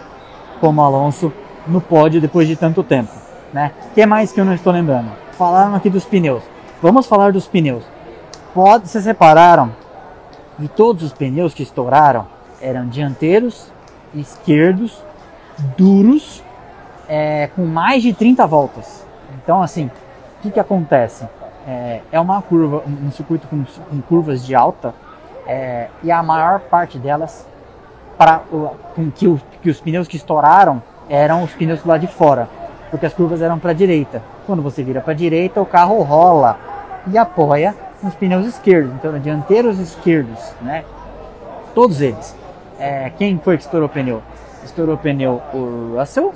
[0.60, 1.32] como Alonso
[1.66, 3.12] no pódio depois de tanto tempo,
[3.52, 3.72] né?
[3.94, 5.10] Que mais que eu não estou lembrando?
[5.32, 6.42] Falaram aqui dos pneus.
[6.82, 7.84] Vamos falar dos pneus.
[8.52, 9.70] Pode se separaram
[10.58, 12.26] e todos os pneus que estouraram
[12.60, 13.70] eram dianteiros,
[14.14, 15.00] esquerdos,
[15.76, 16.42] duros,
[17.08, 19.06] é, com mais de 30 voltas.
[19.42, 21.28] Então, assim, o que, que acontece?
[21.68, 24.94] É, é uma curva, um circuito com, com curvas de alta,
[25.46, 27.46] é, e a maior parte delas
[28.16, 28.40] para
[29.14, 32.48] que, que os pneus que estouraram eram os pneus lado de fora,
[32.90, 34.22] porque as curvas eram para a direita.
[34.46, 36.58] Quando você vira para a direita, o carro rola
[37.06, 40.84] e apoia nos pneus esquerdos, então dianteiros esquerdos, né?
[41.74, 42.34] Todos eles.
[42.78, 44.22] É, quem foi que estourou o pneu?
[44.64, 46.32] Estourou o pneu o Russell,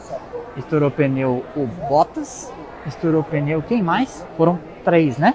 [0.57, 2.53] estourou pneu o Bottas,
[2.87, 4.27] estourou pneu quem mais?
[4.37, 5.35] Foram três, né?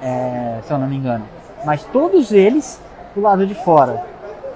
[0.00, 1.24] É, se eu não me engano.
[1.64, 2.80] Mas todos eles
[3.14, 4.04] do lado de fora.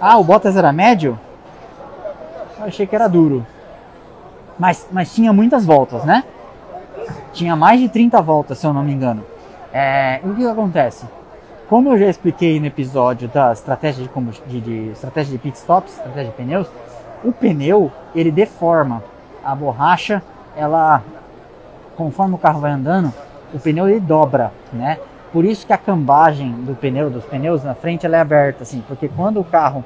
[0.01, 1.19] Ah, o Bottas era médio?
[2.59, 3.47] Eu achei que era duro.
[4.59, 6.25] Mas, mas tinha muitas voltas, né?
[7.33, 9.25] Tinha mais de 30 voltas, se eu não me engano.
[9.73, 11.05] É, o que acontece?
[11.69, 15.95] Como eu já expliquei no episódio da estratégia de, de, de, estratégia de pit stops,
[15.95, 16.69] estratégia de pneus,
[17.25, 19.03] o pneu ele deforma
[19.45, 20.23] a borracha,
[20.57, 21.03] ela
[21.97, 23.13] conforme o carro vai andando,
[23.53, 24.99] o pneu ele dobra, né?
[25.33, 28.83] Por isso que a cambagem do pneu, dos pneus na frente, ela é aberta, assim,
[28.87, 29.85] porque quando o carro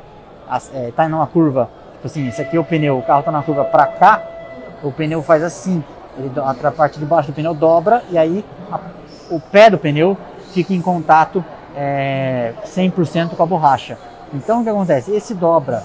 [0.89, 3.43] está é, numa curva, tipo assim, esse aqui é o pneu, o carro está na
[3.43, 4.23] curva para cá,
[4.83, 5.83] o pneu faz assim,
[6.17, 8.79] ele, a parte de baixo do pneu dobra e aí a,
[9.31, 10.17] o pé do pneu
[10.53, 11.45] fica em contato
[11.77, 13.99] é, 100% com a borracha.
[14.33, 15.15] Então o que acontece?
[15.15, 15.83] Esse dobra,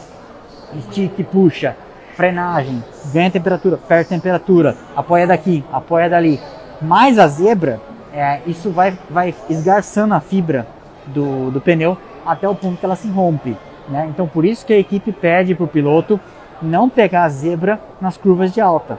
[0.76, 1.76] estica e puxa,
[2.16, 6.40] frenagem, ganha temperatura, perde temperatura, apoia daqui, apoia dali,
[6.82, 7.80] mais a zebra,
[8.14, 10.68] é, isso vai, vai esgarçando a fibra
[11.08, 13.58] do, do pneu até o ponto que ela se rompe.
[13.90, 14.08] Né?
[14.10, 16.20] Então por isso que a equipe pede para o piloto
[16.62, 18.98] não pegar a zebra nas curvas de alta.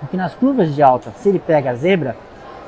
[0.00, 2.16] Porque nas curvas de alta, se ele pega a zebra,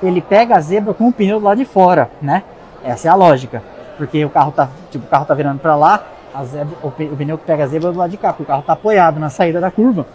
[0.02, 2.42] ele pega a zebra com o pneu lado de fora, né?
[2.84, 3.62] Essa é a lógica.
[3.96, 7.38] Porque o carro tá, tipo, o carro tá virando para lá, a zebra, o, pneu
[7.38, 9.60] que pega a zebra do lado de cá, porque o carro está apoiado na saída
[9.60, 10.06] da curva,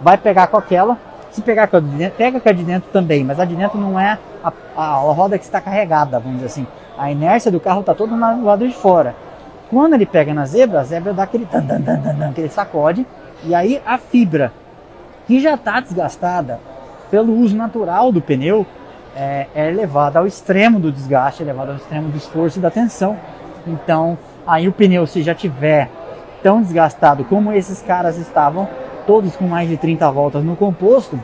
[0.00, 0.96] vai pegar com aquela
[1.36, 3.54] se pegar com a de dentro, pega com a de dentro também, mas a de
[3.54, 6.66] dentro não é a, a, roda que está carregada, vamos dizer assim.
[6.96, 9.14] A inércia do carro está todo do lado de fora.
[9.68, 13.06] Quando ele pega na zebra, a zebra dá aquele, dan, dan, dan, dan, aquele sacode,
[13.44, 14.50] e aí a fibra,
[15.26, 16.58] que já está desgastada
[17.10, 18.64] pelo uso natural do pneu,
[19.14, 22.70] é, é levada ao extremo do desgaste, é levada ao extremo do esforço e da
[22.70, 23.14] tensão.
[23.66, 25.90] Então, aí o pneu, se já tiver
[26.42, 28.68] tão desgastado como esses caras estavam,
[29.06, 31.18] todos com mais de 30 voltas no composto,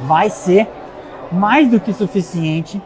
[0.00, 0.66] vai ser
[1.30, 2.80] mais do que suficiente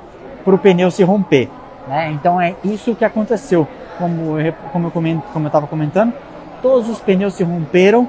[0.45, 1.49] para o pneu se romper.
[1.87, 2.11] Né?
[2.13, 3.67] Então é isso que aconteceu.
[3.99, 6.13] Como eu, como eu, estava comentando,
[6.61, 8.09] todos os pneus se romperam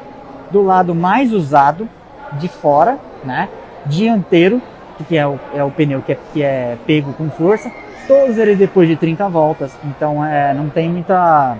[0.50, 1.88] do lado mais usado,
[2.34, 3.50] de fora, né?
[3.86, 4.62] dianteiro,
[5.08, 7.72] que é o, é o pneu que é, que é pego com força,
[8.08, 9.72] todos eles depois de 30 voltas.
[9.84, 11.58] Então é, não tem muita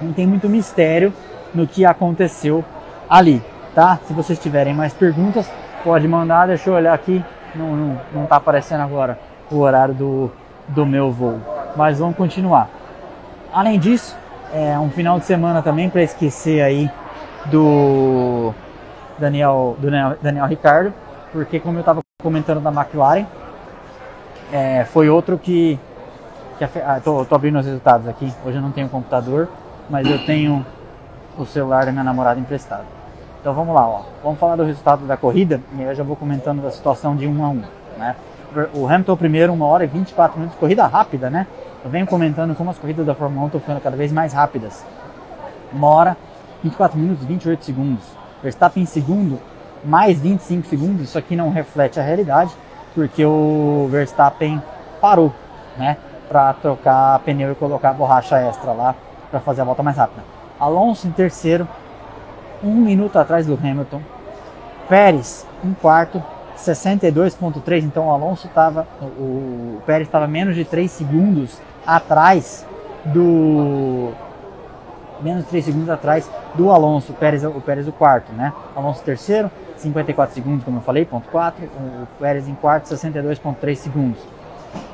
[0.00, 1.12] não tem muito mistério
[1.54, 2.64] no que aconteceu
[3.08, 3.42] ali
[3.74, 3.98] tá?
[4.06, 5.50] Se vocês tiverem mais perguntas,
[5.84, 7.24] pode mandar, deixa eu olhar aqui.
[7.54, 9.18] Não, não, não tá aparecendo agora
[9.50, 10.30] o horário do,
[10.68, 11.40] do meu voo.
[11.76, 12.68] Mas vamos continuar.
[13.52, 14.16] Além disso,
[14.52, 16.90] é um final de semana também para esquecer aí
[17.46, 18.52] do
[19.18, 20.92] Daniel, do Daniel, Daniel Ricardo,
[21.32, 23.26] porque como eu estava comentando da McLaren,
[24.52, 25.78] é, foi outro que,
[26.58, 28.32] que ah, tô, tô, abrindo os resultados aqui.
[28.44, 29.48] Hoje eu não tenho computador,
[29.88, 30.64] mas eu tenho
[31.38, 32.84] o celular da minha namorada emprestado.
[33.40, 34.02] Então vamos lá, ó.
[34.22, 37.30] vamos falar do resultado da corrida e eu já vou comentando da situação de 1
[37.30, 37.62] um a 1, um,
[37.96, 38.16] né?
[38.74, 41.46] O Hamilton primeiro, 1 hora e 24 minutos, corrida rápida, né?
[41.82, 44.84] Eu venho comentando como as corridas da Fórmula 1 estão ficando cada vez mais rápidas.
[45.74, 46.16] 1 hora,
[46.62, 48.04] 24 minutos, 28 segundos.
[48.42, 49.38] Verstappen em segundo,
[49.84, 51.02] mais 25 segundos.
[51.04, 52.54] Isso aqui não reflete a realidade,
[52.94, 54.62] porque o Verstappen
[55.00, 55.32] parou,
[55.76, 55.96] né?
[56.28, 58.94] Para trocar pneu e colocar borracha extra lá
[59.30, 60.22] para fazer a volta mais rápida.
[60.58, 61.66] Alonso em terceiro,
[62.62, 64.00] um minuto atrás do Hamilton.
[64.88, 66.22] Pérez em quarto,
[66.56, 67.84] 62.3.
[67.84, 72.66] Então o Alonso estava, o, o Pérez estava menos de 3 segundos atrás
[73.06, 74.12] do
[75.22, 78.52] menos de 3 segundos atrás do Alonso, o Pérez, o Pérez o quarto, né?
[78.74, 79.50] Alonso terceiro,
[79.80, 84.20] 54 segundos, como eu falei, ponto 4, o Pérez em quarto, 62.3 segundos.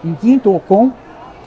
[0.04, 0.92] Em quinto, Ocon,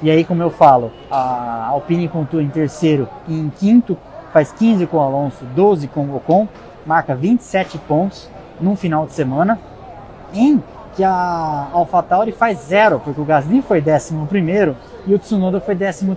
[0.02, 3.98] e aí como eu falo, a Alpine pontua em terceiro e em quinto
[4.32, 6.48] faz 15 com o Alonso, 12 com o Ocon,
[6.86, 9.60] marca 27 pontos num final de semana,
[10.34, 10.62] em
[10.96, 14.76] que a AlphaTauri faz zero, porque o Gasly foi 11
[15.08, 16.08] e o Tsunoda foi 13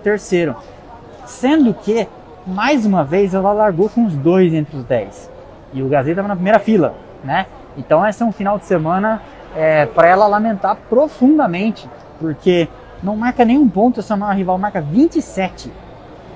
[1.25, 2.07] sendo que
[2.45, 5.31] mais uma vez ela largou com os dois entre os 10
[5.73, 7.45] e o Gasly estava na primeira fila, né?
[7.77, 9.21] Então esse é um final de semana
[9.55, 12.67] é, para ela lamentar profundamente, porque
[13.01, 15.71] não marca nenhum ponto, essa maior rival marca 27.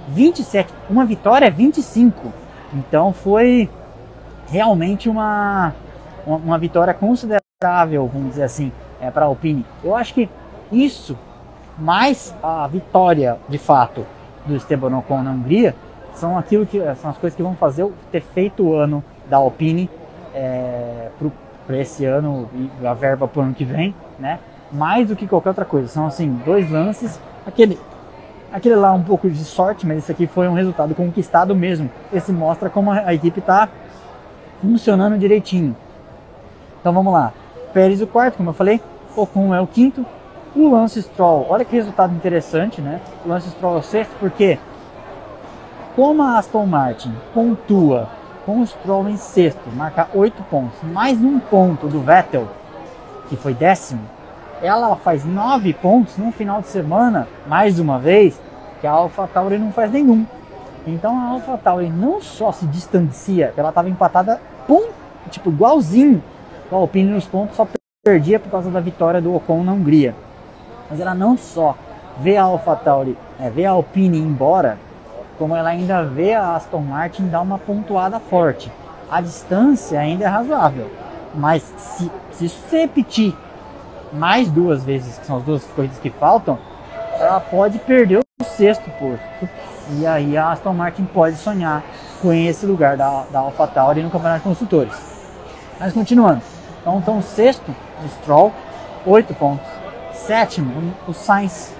[0.09, 2.31] 27, uma vitória é 25.
[2.73, 3.69] Então foi
[4.49, 5.73] realmente uma,
[6.25, 8.71] uma, vitória considerável, vamos dizer assim,
[9.01, 9.65] é, para a Alpine.
[9.83, 10.29] Eu acho que
[10.71, 11.17] isso,
[11.77, 14.05] mais a vitória de fato
[14.45, 15.75] do Esteban Ocon na Hungria,
[16.13, 19.89] são aquilo que são as coisas que vão fazer ter feito o ano da Alpine
[20.37, 21.09] é,
[21.65, 24.39] para esse ano e a verba para o ano que vem, né?
[24.71, 25.87] Mais do que qualquer outra coisa.
[25.87, 27.79] São assim dois lances, aquele
[28.51, 31.89] aquele lá um pouco de sorte, mas esse aqui foi um resultado conquistado mesmo.
[32.13, 33.67] Esse mostra como a, equipe está
[34.61, 35.75] funcionando direitinho.
[36.79, 37.33] Então vamos lá.
[37.73, 38.81] Pérez o quarto, como eu falei,
[39.15, 40.05] Ocon é o quinto,
[40.55, 43.01] o Lance Stroll, olha que resultado interessante, né?
[43.25, 44.57] O Lance Stroll é o sexto, porque
[45.95, 48.07] como a Aston Martin pontua
[48.47, 52.47] com o Stroll em sexto, marca 8 pontos, mais um ponto do Vettel,
[53.27, 53.99] que foi décimo,
[54.61, 58.39] ela faz 9 pontos no final de semana, mais uma vez,
[58.79, 60.25] que a AlphaTauri não faz nenhum.
[60.87, 64.87] Então a AlphaTauri não só se distancia, ela estava empatada, pum,
[65.29, 66.23] tipo igualzinho
[66.69, 67.67] com a Alpine nos pontos, só
[68.01, 70.15] perdia por causa da vitória do Ocon na Hungria.
[70.89, 71.75] Mas ela não só
[72.21, 74.77] vê a AlphaTauri, é, vê a Alpine embora,
[75.37, 78.71] como ela ainda vê a Aston Martin dar uma pontuada forte.
[79.09, 80.91] A distância ainda é razoável,
[81.33, 83.35] mas se, se repetir
[84.11, 86.57] mais duas vezes, que são as duas corridas que faltam,
[87.19, 89.49] ela pode perder o sexto posto.
[89.97, 91.83] E aí a Aston Martin pode sonhar
[92.21, 94.93] com esse lugar da, da AlphaTauri no Campeonato de Construtores.
[95.79, 96.41] Mas continuando.
[96.81, 97.73] Então, então sexto,
[98.03, 98.51] o Stroll,
[99.05, 99.67] oito pontos.
[100.13, 101.73] Sétimo, o Sainz,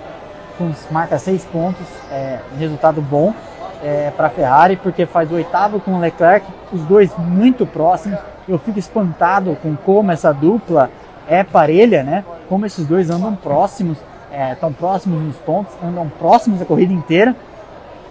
[0.58, 3.34] com marca seis pontos, é, resultado bom
[3.84, 8.20] é, para a Ferrari, porque faz o oitavo com o Leclerc, os dois muito próximos.
[8.48, 10.90] Eu fico espantado com como essa dupla
[11.28, 12.24] é parelha, né?
[12.48, 13.98] Como esses dois andam próximos,
[14.32, 17.36] é, tão próximos nos pontos, andam próximos a corrida inteira,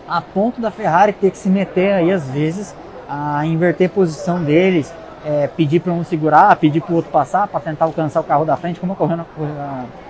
[0.09, 2.74] a ponto da Ferrari ter que se meter aí às vezes
[3.09, 4.92] a inverter posição deles,
[5.24, 8.44] é, pedir para um segurar, pedir para o outro passar para tentar alcançar o carro
[8.44, 9.24] da frente, como correndo,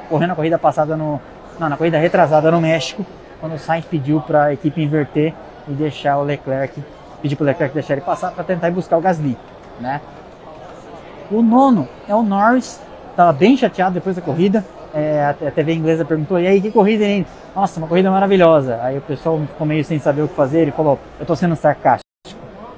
[0.08, 1.20] correndo a corrida passada no,
[1.58, 3.04] não, na corrida retrasada no México,
[3.40, 5.34] quando o Sainz pediu para a equipe inverter
[5.68, 6.82] e deixar o Leclerc,
[7.20, 9.36] pedir para o Leclerc deixar ele passar para tentar ir buscar o Gasly,
[9.80, 10.00] né?
[11.30, 14.64] O nono é o Norris, estava bem chateado depois da corrida.
[14.94, 17.26] É, a TV inglesa perguntou: e aí, que corrida, hein?
[17.54, 18.78] Nossa, uma corrida maravilhosa.
[18.82, 20.60] Aí o pessoal ficou meio sem saber o que fazer.
[20.60, 22.06] Ele falou: eu estou sendo sarcástico.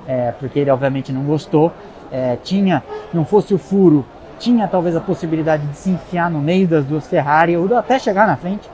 [0.06, 1.70] É, porque ele obviamente não gostou.
[2.10, 4.04] É, tinha, não fosse o furo,
[4.38, 8.26] tinha talvez a possibilidade de se enfiar no meio das duas Ferrari ou até chegar
[8.26, 8.68] na frente,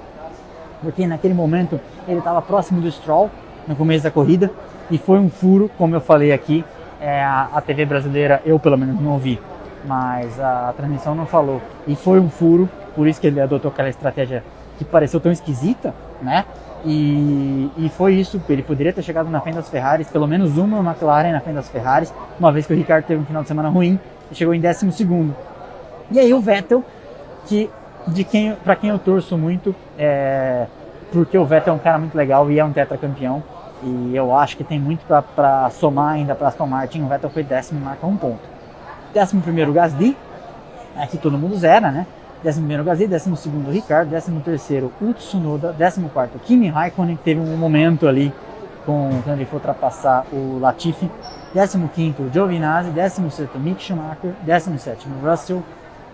[0.80, 3.30] porque naquele momento ele estava próximo do Stroll
[3.66, 4.50] no começo da corrida
[4.90, 6.64] e foi um furo, como eu falei aqui.
[7.00, 9.38] É, a, a TV brasileira eu pelo menos não ouvi
[9.86, 11.60] mas a transmissão não falou.
[11.86, 14.42] E foi um furo, por isso que ele adotou aquela estratégia
[14.78, 16.44] que pareceu tão esquisita, né?
[16.84, 20.78] E, e foi isso, ele poderia ter chegado na frente das Ferraris, pelo menos uma
[20.80, 23.68] McLaren na frente das Ferraris, uma vez que o Ricardo teve um final de semana
[23.68, 23.98] ruim
[24.30, 25.34] e chegou em 12 segundo.
[26.10, 26.84] E aí o Vettel,
[27.46, 27.70] que
[28.06, 30.66] de quem, para quem eu torço muito, é,
[31.10, 33.42] porque o Vettel é um cara muito legal e é um tetracampeão.
[33.82, 37.02] E eu acho que tem muito para somar ainda para Aston Martin.
[37.02, 38.40] O Vettel foi décimo e marca um ponto.
[39.12, 40.16] Décimo primeiro Gasly,
[40.96, 42.06] aqui todo mundo zera, né?
[42.42, 47.22] Décimo primeiro Gasly, décimo segundo Ricardo, décimo terceiro o Tsunoda, décimo quarto Kimi Raikkonen, que
[47.22, 48.32] teve um momento ali
[48.84, 51.10] com, quando ele foi ultrapassar o Latifi,
[51.54, 55.62] décimo quinto Giovinazzi, décimo sexto Mick Schumacher, décimo sétimo Russell,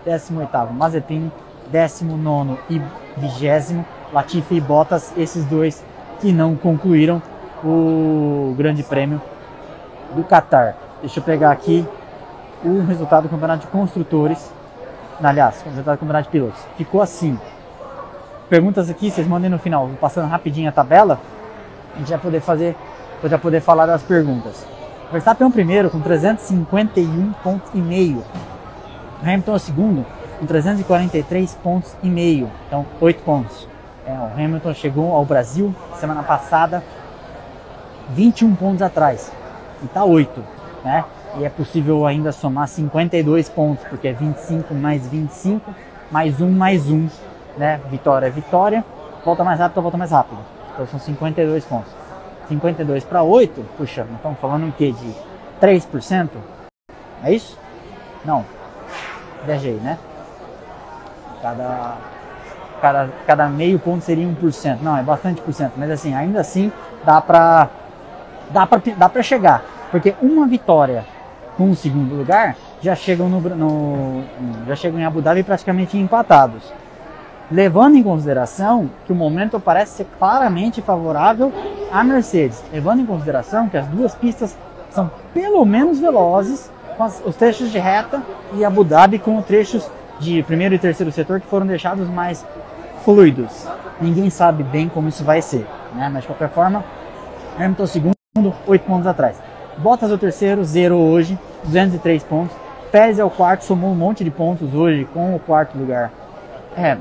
[0.05, 1.31] décimo oitavo Mazepin,
[1.71, 2.81] décimo nono e
[3.17, 5.83] vigésimo Latifi e Bottas, esses dois
[6.19, 7.21] que não concluíram
[7.63, 9.21] o Grande Prêmio
[10.15, 10.75] do Qatar.
[11.01, 11.85] Deixa eu pegar aqui
[12.63, 14.51] o resultado do Campeonato de Construtores.
[15.21, 16.61] Aliás, o resultado do Campeonato de Pilotos.
[16.77, 17.39] Ficou assim.
[18.49, 19.87] Perguntas aqui, vocês mandem no final.
[19.87, 21.19] Vou passando rapidinho a tabela.
[21.95, 22.75] A gente vai poder fazer,
[23.23, 24.65] já poder falar das perguntas.
[25.11, 28.23] Verstappen é o primeiro com 351 pontos e meio.
[29.21, 30.05] Hamilton é o segundo
[30.39, 32.49] com 343 pontos e meio.
[32.67, 33.67] Então, 8 pontos.
[34.05, 36.83] É, o Hamilton chegou ao Brasil semana passada
[38.15, 39.31] 21 pontos atrás
[39.81, 40.43] e está 8,
[40.83, 41.03] né?
[41.37, 45.73] E é possível ainda somar 52 pontos, porque é 25 mais 25,
[46.11, 47.07] mais 1 mais 1,
[47.57, 47.79] né?
[47.89, 48.83] Vitória é vitória,
[49.23, 50.39] volta mais rápido, volta mais rápido.
[50.73, 51.91] Então são 52 pontos.
[52.49, 54.91] 52 para 8, puxa, estamos falando o quê?
[54.91, 55.15] De
[55.65, 56.29] 3%?
[57.23, 57.57] É isso?
[58.25, 58.43] Não.
[59.45, 59.97] Viajei, né?
[61.41, 61.97] Cada,
[62.81, 64.79] cada, cada meio ponto seria 1%.
[64.81, 66.71] Não, é bastante por cento, mas assim, ainda assim
[67.05, 67.69] dá para
[68.53, 69.63] dá para dá pra chegar.
[69.91, 71.05] Porque uma vitória
[71.57, 74.23] com o segundo lugar já chegam, no, no,
[74.67, 76.73] já chegam em Abu Dhabi praticamente empatados.
[77.51, 81.51] Levando em consideração que o momento parece ser claramente favorável
[81.91, 82.63] à Mercedes.
[82.71, 84.57] Levando em consideração que as duas pistas
[84.89, 88.21] são pelo menos velozes, com as, os trechos de reta
[88.53, 92.45] e Abu Dhabi com os trechos de primeiro e terceiro setor que foram deixados mais
[93.03, 93.67] fluidos.
[93.99, 96.09] Ninguém sabe bem como isso vai ser, né?
[96.11, 96.83] mas de qualquer forma,
[97.57, 98.20] Hamilton segundo,
[98.65, 99.35] 8 pontos atrás.
[99.77, 102.55] Bottas é o terceiro, zero hoje, 203 pontos.
[102.89, 106.13] Pérez é o quarto, somou um monte de pontos hoje com o quarto lugar.
[106.77, 106.97] É,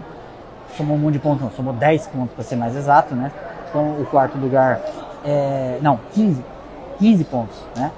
[0.76, 3.30] somou um monte de pontos, não, somou 10 pontos para ser mais exato, né?
[3.70, 4.80] Com o quarto lugar,
[5.24, 6.44] é, não, 15,
[6.98, 7.92] 15 pontos, né?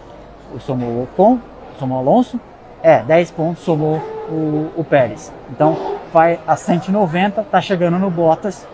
[0.61, 1.39] Somou o Ocon,
[1.79, 2.39] somou o Alonso,
[2.83, 3.97] é, 10 pontos, somou
[4.29, 5.33] o, o Pérez.
[5.51, 8.67] Então, vai a 190, tá chegando no Bottas.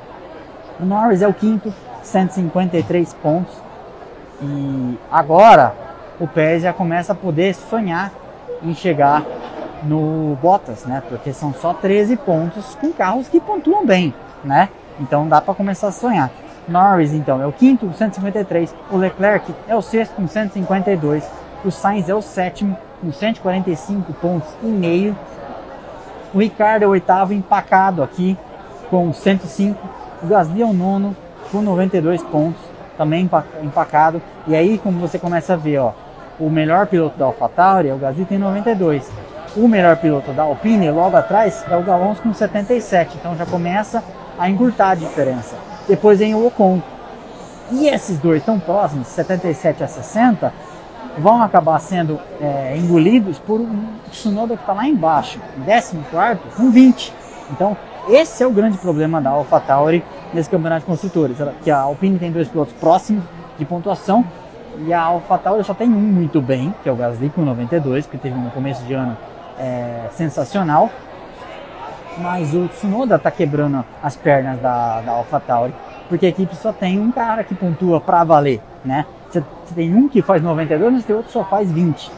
[0.80, 3.67] O Norris é o quinto, 153 pontos.
[4.40, 5.74] E agora
[6.20, 8.12] o Pérez já começa a poder sonhar
[8.62, 9.24] em chegar
[9.82, 11.02] no Bottas, né?
[11.08, 14.68] Porque são só 13 pontos com carros que pontuam bem, né?
[15.00, 16.30] Então dá para começar a sonhar.
[16.68, 21.24] Norris então é o quinto com 153, o Leclerc é o sexto com 152,
[21.64, 25.16] o Sainz é o sétimo com 145 pontos e meio,
[26.34, 28.36] o Ricardo é o oitavo empacado aqui
[28.90, 29.78] com 105,
[30.22, 31.16] o Gasly é o nono
[31.50, 32.60] com 92 pontos,
[32.98, 33.30] também
[33.62, 34.20] empacado.
[34.46, 35.92] E aí, como você começa a ver, ó,
[36.38, 39.08] o melhor piloto da AlphaTauri é o Gasly tem 92.
[39.56, 43.16] O melhor piloto da Alpine, logo atrás, é o Galons com 77.
[43.18, 44.02] Então já começa
[44.38, 45.56] a encurtar a diferença.
[45.88, 46.82] Depois vem o Ocon.
[47.70, 50.52] E esses dois tão próximos, 77 a 60,
[51.18, 57.12] vão acabar sendo é, engolidos por um Tsunoda que está lá embaixo, 14 com 20.
[57.50, 57.76] Então,
[58.08, 62.32] esse é o grande problema da AlphaTauri nesse campeonato de construtores, que a Alpine tem
[62.32, 63.22] dois pilotos próximos
[63.58, 64.24] de pontuação
[64.86, 68.16] e a AlphaTauri só tem um muito bem, que é o Gasly com 92, que
[68.16, 69.16] teve um começo de ano
[69.58, 70.90] é, sensacional.
[72.18, 75.74] Mas o Tsunoda está quebrando as pernas da, da AlphaTauri,
[76.08, 79.06] porque a equipe só tem um cara que pontua para valer, né?
[79.30, 79.42] Você,
[79.74, 82.10] tem um que faz 92, mas tem outro que só faz 20.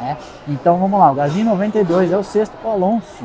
[0.00, 0.16] Né?
[0.46, 3.24] Então vamos lá, o Gasly 92 é o sexto, o Alonso,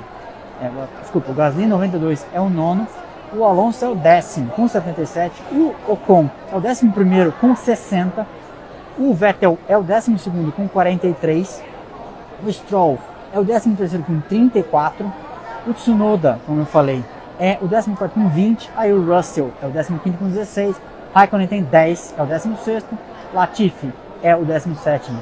[0.64, 2.88] é, desculpa, o Gasly 92 é o nono,
[3.36, 8.26] o Alonso é o décimo com 77, o Ocon é o décimo primeiro com 60,
[8.98, 11.64] o Vettel é o décimo segundo com 43,
[12.46, 13.00] o Stroll
[13.34, 15.12] é o décimo terceiro com 34,
[15.68, 17.04] o Tsunoda, como eu falei,
[17.40, 20.80] é o décimo quarto com 20, aí o Russell é o décimo quinto com 16,
[21.14, 22.98] Raikkonen tem 10, é o décimo sexto,
[23.34, 23.92] Latifi
[24.22, 25.22] é o décimo sétimo,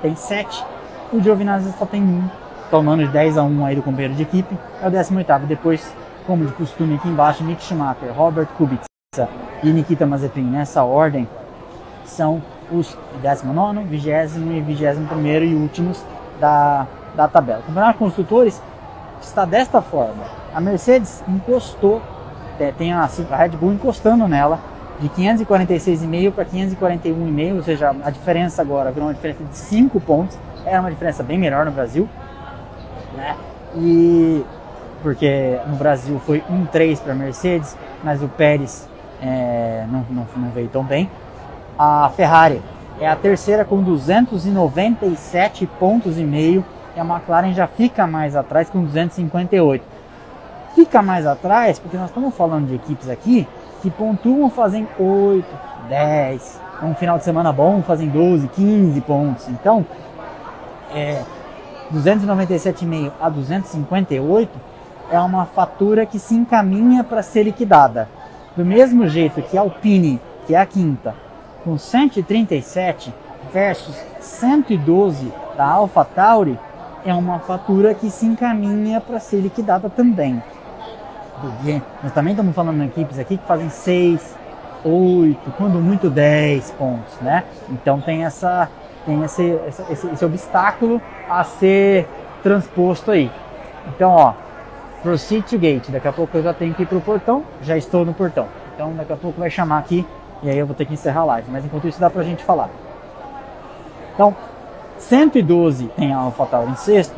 [0.00, 0.64] tem 7,
[1.12, 2.22] o Giovinazzi só tem 1,
[2.70, 5.92] tomando de 10 a 1 aí do companheiro de equipe, é o décimo oitavo, depois
[6.26, 8.84] como de costume aqui embaixo, Mick Schumacher, Robert Kubica
[9.62, 11.28] e Nikita Mazepin, nessa ordem,
[12.04, 16.04] são os 19, 20 e 21 e últimos
[16.38, 17.60] da, da tabela.
[17.60, 18.62] O Campeonato de Construtores
[19.20, 20.22] está desta forma.
[20.54, 22.00] A Mercedes encostou,
[22.58, 24.60] é, tem a, a Red Bull encostando nela,
[25.00, 30.38] de 546,5 para 541,5, ou seja, a diferença agora virou uma diferença de 5 pontos,
[30.64, 32.08] era uma diferença bem melhor no Brasil.
[33.16, 33.36] Né?
[33.76, 34.44] E
[35.02, 38.88] porque no Brasil foi 1-3 para a Mercedes, mas o Pérez
[39.22, 41.10] é, não, não, não veio tão bem.
[41.78, 42.60] A Ferrari
[43.00, 48.68] é a terceira com 297 pontos e meio e a McLaren já fica mais atrás
[48.68, 49.82] com 258.
[50.74, 53.48] Fica mais atrás porque nós estamos falando de equipes aqui
[53.80, 55.44] que pontuam fazem 8,
[55.88, 59.48] 10, um final de semana bom fazem 12, 15 pontos.
[59.48, 59.84] Então,
[60.94, 61.22] é,
[61.92, 64.50] 297,5 a 258
[65.10, 68.08] é uma fatura que se encaminha para ser liquidada.
[68.56, 71.14] Do mesmo jeito que a Alpine, que é a quinta,
[71.64, 73.12] com 137
[73.52, 76.58] versus 112 da AlphaTauri,
[77.04, 80.42] é uma fatura que se encaminha para ser liquidada também.
[81.40, 84.36] Porque nós também estamos falando de equipes aqui que fazem 6,
[84.84, 87.44] 8, quando muito 10 pontos, né?
[87.68, 88.68] Então tem essa
[89.04, 89.58] tem esse,
[89.90, 92.06] esse, esse obstáculo a ser
[92.42, 93.30] transposto aí.
[93.88, 94.34] Então, ó,
[95.02, 95.90] proceed to gate.
[95.90, 98.46] Daqui a pouco eu já tenho que ir pro portão, já estou no portão.
[98.74, 100.06] Então daqui a pouco vai chamar aqui
[100.42, 101.50] e aí eu vou ter que encerrar a live.
[101.50, 102.70] Mas enquanto isso dá pra gente falar.
[104.14, 104.34] Então,
[104.98, 107.14] 112 tem a AlphaTauri em sexto,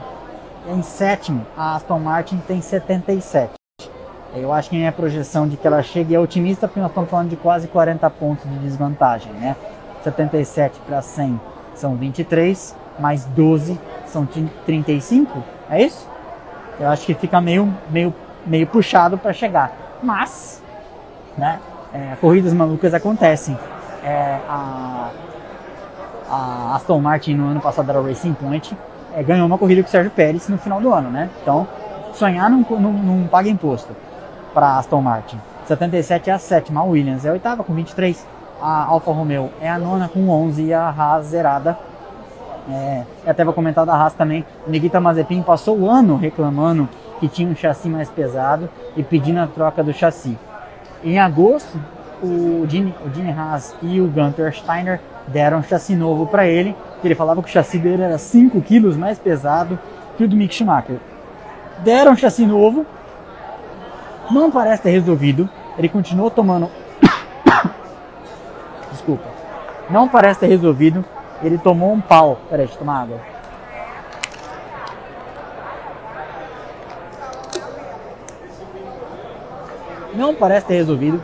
[0.68, 3.52] em sétimo a Aston Martin tem 77.
[4.34, 7.28] Eu acho que minha projeção de que ela chegue é otimista, porque nós estamos falando
[7.28, 9.56] de quase 40 pontos de desvantagem, né?
[10.02, 11.40] 77 para 100
[11.82, 14.24] são 23, mais 12 são
[14.64, 16.08] 35, é isso?
[16.78, 18.14] Eu acho que fica meio, meio,
[18.46, 19.72] meio puxado para chegar.
[20.00, 20.62] Mas,
[21.36, 21.58] né,
[21.92, 23.58] é, corridas malucas acontecem.
[24.04, 25.10] É, a,
[26.30, 28.76] a Aston Martin no ano passado era Racing Point,
[29.14, 31.28] é, ganhou uma corrida com o Sérgio Pérez no final do ano, né?
[31.42, 31.66] Então,
[32.14, 33.94] sonhar não, não, não paga imposto
[34.54, 35.38] para Aston Martin.
[35.66, 38.24] 77 é a sétima, a Williams é a oitava com 23,
[38.62, 41.76] a Alfa Romeo é a nona com 11 e a Haas zerada.
[42.70, 44.46] É, eu até vou comentar da Haas também.
[44.68, 46.88] Nikita Mazepin passou o ano reclamando
[47.18, 50.38] que tinha um chassi mais pesado e pedindo a troca do chassi.
[51.02, 51.76] Em agosto,
[52.22, 56.76] o Gene, o Haas e o Gunter Steiner deram um chassi novo para ele.
[57.02, 59.76] Ele falava que o chassi dele era 5 quilos mais pesado
[60.16, 60.98] que o do Mick Schumacher.
[61.78, 62.86] Deram um chassi novo,
[64.30, 65.50] não parece ter resolvido.
[65.76, 66.70] Ele continuou tomando.
[69.92, 71.04] Não parece ter resolvido.
[71.42, 72.38] Ele tomou um pau.
[72.48, 73.20] Peraí, deixa eu tomar água.
[80.14, 81.22] Não parece ter resolvido.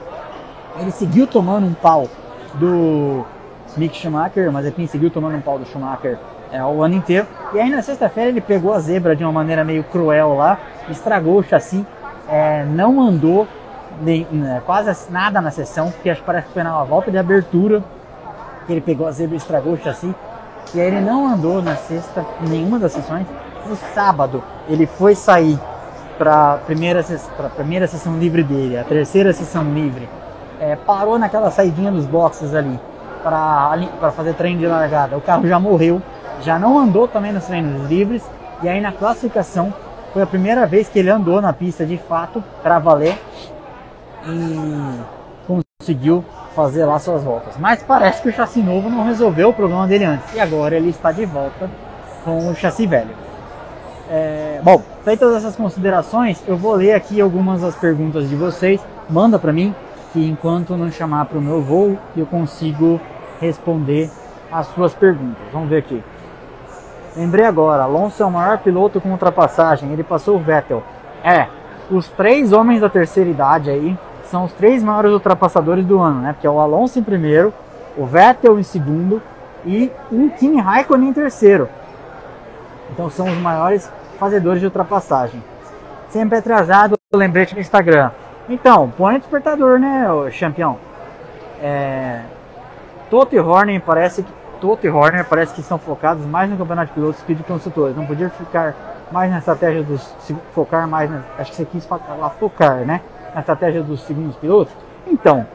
[0.79, 2.09] Ele seguiu tomando um pau
[2.55, 3.25] do
[3.75, 6.19] Mick Schumacher, mas ele seguiu tomando um pau do Schumacher
[6.53, 7.27] é, o ano inteiro.
[7.55, 10.59] E aí na sexta-feira ele pegou a zebra de uma maneira meio cruel lá,
[10.91, 11.87] estragou o chassi,
[12.29, 13.49] é, não andou
[14.01, 17.19] nem, né, quase nada na sessão, porque acho que parece que foi na volta de
[17.19, 17.83] abertura
[18.73, 20.15] ele pegou a zebra e estragou o chassi.
[20.75, 23.27] E aí ele não andou na sexta, nenhuma das sessões.
[23.67, 25.59] No sábado ele foi sair
[26.19, 27.05] para a primeira,
[27.55, 30.09] primeira sessão livre dele, a terceira sessão livre.
[30.61, 32.79] É, parou naquela saidinha dos boxes ali
[33.23, 35.17] para fazer treino de largada.
[35.17, 36.03] O carro já morreu,
[36.43, 38.23] já não andou também nos treinos livres.
[38.63, 39.73] E aí na classificação
[40.13, 43.17] foi a primeira vez que ele andou na pista de fato para valer
[44.27, 45.01] e
[45.47, 46.25] conseguiu
[46.59, 47.55] fazer lá suas voltas.
[47.57, 50.91] Mas parece que o chassi novo não resolveu o problema dele antes e agora ele
[50.91, 51.71] está de volta
[52.25, 53.15] com o chassi velho.
[54.11, 58.81] É, bom, feitas essas considerações, eu vou ler aqui algumas das perguntas de vocês.
[59.09, 59.73] Manda para mim
[60.13, 63.01] que enquanto não chamar para o meu voo, eu consigo
[63.41, 64.11] responder
[64.51, 65.45] as suas perguntas.
[65.53, 66.03] Vamos ver aqui.
[67.17, 70.83] Lembrei agora, Alonso é o maior piloto com ultrapassagem, ele passou o Vettel.
[71.23, 71.47] É,
[71.89, 73.97] os três homens da terceira idade aí
[74.31, 76.33] são os três maiores ultrapassadores do ano, né?
[76.33, 77.53] Porque é o Alonso em primeiro,
[77.97, 79.23] o Vettel em segundo
[79.65, 81.69] e o Kimi Raikkonen em terceiro.
[82.93, 85.43] Então são os maiores fazedores de ultrapassagem.
[86.09, 88.11] Sempre atrasado, lembrete no Instagram.
[88.49, 90.07] Então, põe o despertador, né,
[90.39, 90.79] campeão?
[91.61, 92.23] É...
[93.11, 96.89] Toto e Horner parece que Toto e Horner parece que estão focados mais no campeonato
[96.89, 97.97] de pilotos que de construtores.
[97.97, 98.75] Não podia ficar
[99.11, 100.15] mais na estratégia dos
[100.55, 103.01] focar mais, na, acho que você quis falar focar, né?
[103.39, 104.75] Na estratégia dos segundos pilotos.
[105.07, 105.47] Então,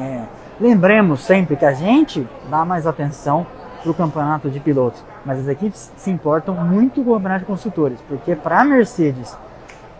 [0.00, 0.22] é,
[0.58, 3.46] lembremos sempre que a gente dá mais atenção
[3.82, 7.44] para o campeonato de pilotos, mas as equipes se importam muito com o campeonato de
[7.44, 9.36] construtores, porque para a Mercedes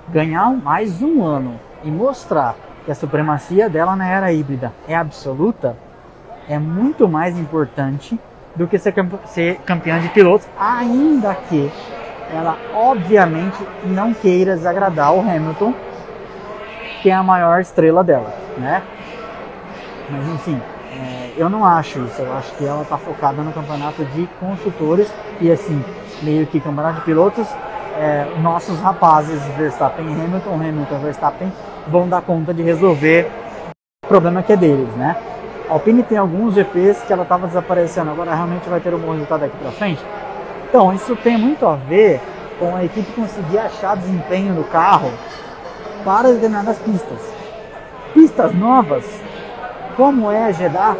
[0.08, 5.76] ganhar mais um ano e mostrar que a supremacia dela na era híbrida é absoluta,
[6.48, 8.18] é muito mais importante
[8.56, 8.94] do que ser,
[9.26, 11.70] ser campeã de pilotos, ainda que
[12.32, 15.74] ela obviamente não queira desagradar o Hamilton,
[17.04, 18.82] que é a maior estrela dela, né?
[20.08, 20.58] Mas enfim,
[20.90, 22.22] é, eu não acho isso.
[22.22, 25.84] Eu acho que ela está focada no campeonato de construtores e assim,
[26.22, 27.46] meio que campeonato de pilotos
[27.98, 31.52] é, nossos rapazes Verstappen e Hamilton, Hamilton Verstappen
[31.88, 33.30] vão dar conta de resolver
[34.02, 35.14] o problema que é deles, né?
[35.68, 39.12] A Alpine tem alguns GPs que ela estava desaparecendo, agora realmente vai ter um bom
[39.12, 40.02] resultado daqui para frente.
[40.66, 42.18] Então, isso tem muito a ver
[42.58, 45.12] com a equipe conseguir achar desempenho do carro
[46.04, 47.18] para determinadas pistas.
[48.12, 49.04] Pistas novas,
[49.96, 50.96] como é Jeddah,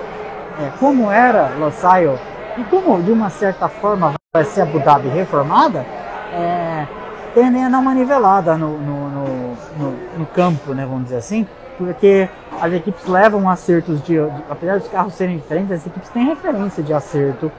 [0.61, 2.19] é, como era Losail
[2.57, 5.87] e como de uma certa forma vai ser Abu Dhabi reformada,
[6.33, 6.87] é,
[7.35, 11.47] tendem a dar uma nivelada no, no, no, no, campo, né, vamos dizer assim,
[11.77, 12.29] porque
[12.61, 16.83] as equipes levam acertos de, de, apesar dos carros serem diferentes, as equipes têm referência
[16.83, 17.51] de acerto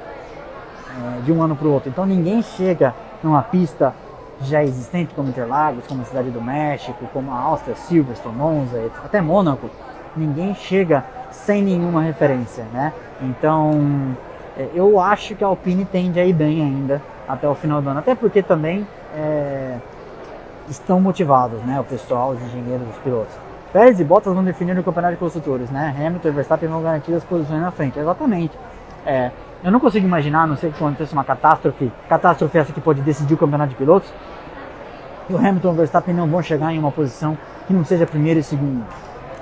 [0.89, 1.89] é, de um ano para o outro.
[1.89, 2.93] Então ninguém chega
[3.23, 3.93] numa pista
[4.41, 9.21] já existente como Interlagos, como a Cidade do México, como a Áustria, Silverstone, Monza, até
[9.21, 9.69] Mônaco,
[10.15, 12.93] ninguém chega sem nenhuma referência, né?
[13.21, 14.15] Então
[14.57, 17.89] é, eu acho que a Alpine tende a ir bem ainda até o final do
[17.89, 19.77] ano, até porque também é,
[20.69, 21.79] estão motivados, né?
[21.79, 23.33] O pessoal, os engenheiros, os pilotos.
[23.73, 25.93] Pérez e Bottas vão definir o campeonato de construtores, né?
[25.97, 28.57] Hamilton e Verstappen vão garantir as posições na frente, exatamente.
[29.05, 29.31] É,
[29.65, 33.01] eu não consigo imaginar, a não sei que aconteça uma catástrofe, catástrofe essa que pode
[33.01, 34.13] decidir o campeonato de pilotos,
[35.27, 37.35] e o Hamilton e o Verstappen não vão chegar em uma posição
[37.65, 38.85] que não seja primeiro e segundo.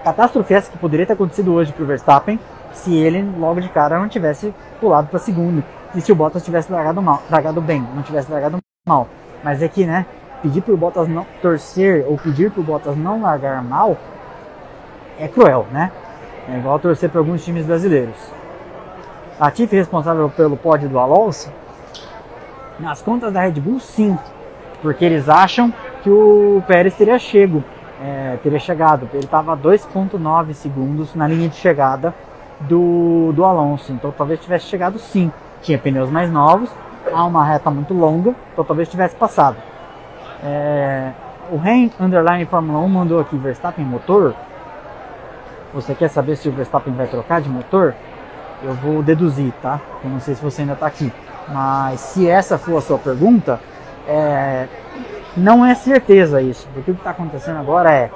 [0.02, 2.40] Catástrofe essa que poderia ter acontecido hoje para o Verstappen
[2.72, 5.62] se ele logo de cara não tivesse pulado para segundo
[5.94, 9.10] e se o Bottas tivesse largado mal, largado bem, não tivesse largado mal.
[9.44, 10.06] Mas é que, né,
[10.42, 13.98] pedir para o Bottas não torcer ou pedir para o Bottas não largar mal
[15.20, 15.92] é cruel, né?
[16.48, 18.16] É igual torcer para alguns times brasileiros.
[19.40, 21.52] A Tiff responsável pelo pódio do Alonso?
[22.80, 24.18] Nas contas da Red Bull, sim.
[24.82, 27.64] Porque eles acham que o Pérez teria chego,
[28.02, 29.10] é, teria chegado.
[29.14, 32.14] Ele estava 2,9 segundos na linha de chegada
[32.62, 33.92] do, do Alonso.
[33.92, 35.32] Então talvez tivesse chegado sim.
[35.62, 36.70] Tinha pneus mais novos,
[37.12, 39.56] há uma reta muito longa, então talvez tivesse passado.
[40.44, 41.12] É,
[41.50, 44.36] o Ren Underline Fórmula 1 mandou aqui Verstappen motor.
[45.74, 47.96] Você quer saber se o Verstappen vai trocar de motor?
[48.64, 49.80] Eu vou deduzir, tá?
[50.04, 51.12] Eu não sei se você ainda está aqui.
[51.50, 53.60] Mas se essa for a sua pergunta,
[54.08, 54.68] é,
[55.36, 56.68] não é certeza isso.
[56.74, 58.10] Porque o que está acontecendo agora é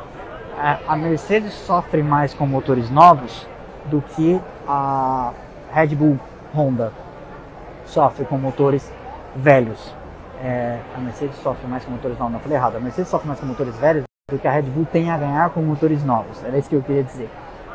[0.88, 3.48] a Mercedes sofre mais com motores novos
[3.86, 5.32] do que a
[5.72, 6.20] Red Bull
[6.56, 6.92] Honda
[7.86, 8.92] sofre com motores
[9.36, 9.94] velhos.
[10.42, 12.34] É, a Mercedes sofre mais com motores novos.
[12.34, 12.78] Não, falei errado.
[12.78, 15.50] A Mercedes sofre mais com motores velhos do que a Red Bull tem a ganhar
[15.52, 16.44] com motores novos.
[16.44, 17.30] Era isso que eu queria dizer.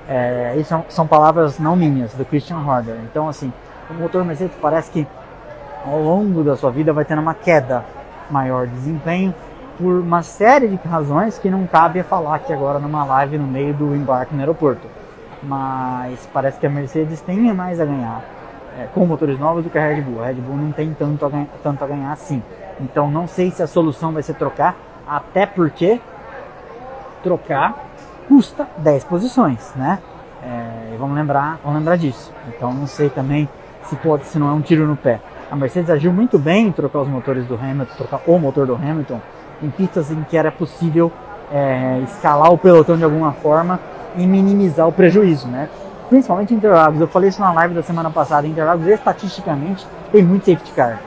[0.09, 2.97] É, isso são, palavras não minhas, do Christian Horner.
[3.05, 3.53] Então, assim,
[3.91, 5.07] o motor Mercedes parece que
[5.87, 7.85] ao longo da sua vida vai tendo uma queda
[8.31, 9.35] maior de desempenho
[9.79, 13.75] por uma série de razões que não cabe falar aqui agora numa live no meio
[13.75, 14.87] do embarque no aeroporto.
[15.43, 18.23] Mas parece que a Mercedes tem mais a ganhar
[18.79, 20.23] é, com motores novos do que a Red Bull.
[20.23, 22.43] A Red Bull não tem tanto a, ganha, tanto a ganhar assim.
[22.81, 24.77] Então não sei se a solução vai ser trocar,
[25.07, 26.01] até porque
[27.23, 27.75] trocar
[28.29, 29.99] custa 10 posições, né?
[30.43, 32.33] É, vamos lembrar, vamos lembrar disso.
[32.49, 33.49] Então não sei também
[33.85, 35.21] se pode, se não é um tiro no pé.
[35.51, 38.75] A Mercedes agiu muito bem em trocar os motores do Hamilton, trocar o motor do
[38.75, 39.21] Hamilton
[39.63, 41.13] em pistas em que era possível
[41.53, 43.79] é, escalar o pelotão de alguma forma
[44.17, 45.69] e minimizar o prejuízo, né?
[46.09, 47.01] Principalmente em Interlagos.
[47.01, 48.47] Eu falei isso na live da semana passada.
[48.47, 51.01] Interlagos estatisticamente tem muito safety car.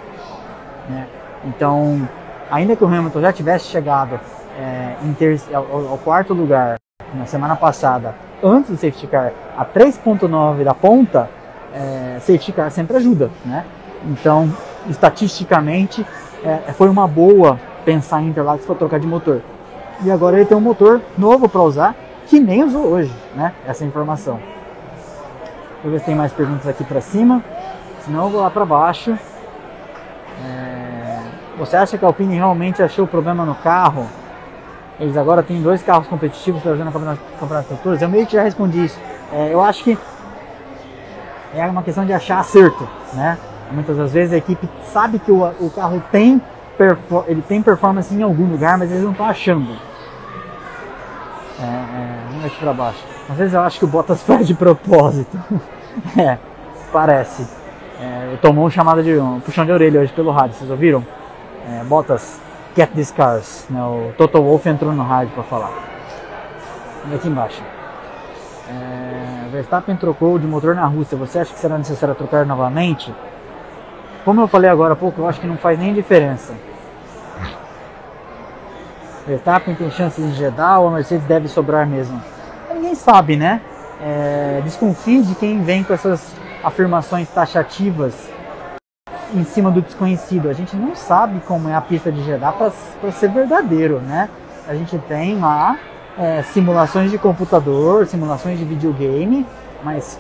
[0.89, 1.07] Né?
[1.43, 2.07] Então,
[2.49, 4.20] ainda que o Hamilton já tivesse chegado
[4.57, 6.78] é, ter, ao, ao quarto lugar
[7.16, 11.30] na semana passada, antes do safety car, a 3.9 da ponta,
[11.74, 13.66] é, safety car sempre ajuda, né?
[14.05, 14.51] Então,
[14.88, 16.05] estatisticamente,
[16.43, 19.41] é, foi uma boa pensar em Interlagos para trocar de motor.
[20.03, 21.95] E agora ele tem um motor novo para usar,
[22.28, 23.53] que nem usou hoje, né?
[23.66, 24.39] Essa informação.
[25.76, 27.43] Deixa eu ver se tem mais perguntas aqui para cima.
[28.03, 29.18] Senão eu vou lá para baixo.
[30.43, 31.20] É...
[31.57, 34.07] Você acha que a Alpine realmente achou o problema no carro?
[35.00, 38.02] Eles agora têm dois carros competitivos trazendo o campeonato, campeonato de construtores.
[38.02, 39.00] Eu meio que já respondi isso.
[39.32, 39.98] É, eu acho que
[41.54, 43.38] é uma questão de achar acerto, né?
[43.72, 46.41] Muitas das vezes a equipe sabe que o, o carro tem,
[47.28, 49.76] ele tem performance em algum lugar, mas eles não estão achando.
[51.60, 53.04] É, é, aqui para baixo.
[53.30, 55.38] Às vezes eu acho que o Bottas faz de propósito.
[56.18, 56.38] é,
[56.91, 57.48] parece.
[58.00, 61.06] É, tomou um chamada de um puxão de orelha hoje pelo rádio, vocês ouviram?
[61.68, 62.39] É, Bottas,
[62.76, 63.65] Get These Cars.
[63.69, 63.82] Né?
[63.82, 65.71] O Toto Wolff entrou no rádio para falar.
[67.09, 67.63] E aqui embaixo.
[68.67, 71.17] É, Verstappen trocou de motor na Rússia.
[71.17, 73.13] Você acha que será necessário trocar novamente?
[74.26, 76.53] Como eu falei agora há pouco, eu acho que não faz nem diferença.
[79.28, 82.21] Verstappen tem chances de Jeddah ou a Mercedes deve sobrar mesmo?
[82.73, 83.61] Ninguém sabe, né?
[84.01, 88.34] É, desconfie de quem vem com essas afirmações taxativas
[89.36, 90.49] em cima do desconhecido.
[90.49, 94.29] A gente não sabe como é a pista de Jeddah para ser verdadeiro, né?
[94.67, 95.77] A gente tem lá
[96.17, 99.45] é, simulações de computador, simulações de videogame,
[99.83, 100.19] mas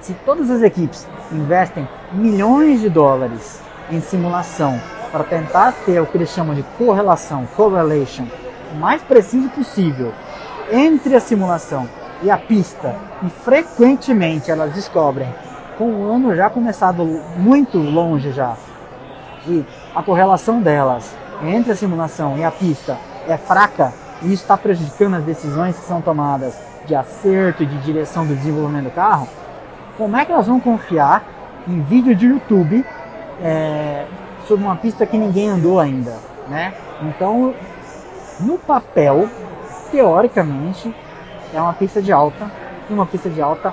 [0.00, 4.80] se todas as equipes investem milhões de dólares em simulação
[5.10, 8.26] para tentar ter o que eles chamam de correlação, correlation,
[8.72, 10.12] o mais preciso possível
[10.70, 11.88] entre a simulação
[12.22, 15.28] e a pista, e frequentemente elas descobrem
[15.78, 17.04] com o ano já começado
[17.36, 18.56] muito longe já,
[19.46, 19.64] e
[19.94, 22.98] a correlação delas entre a simulação e a pista
[23.28, 27.78] é fraca, e isso está prejudicando as decisões que são tomadas de acerto e de
[27.78, 29.28] direção do desenvolvimento do carro,
[29.96, 31.22] como é que elas vão confiar
[31.66, 32.84] em vídeo de YouTube
[33.40, 34.06] é,
[34.48, 36.14] sobre uma pista que ninguém andou ainda,
[36.48, 36.74] né?
[37.02, 37.54] Então,
[38.40, 39.28] no papel,
[39.92, 40.92] teoricamente,
[41.54, 42.50] é uma pista de alta
[42.88, 43.72] e uma pista de alta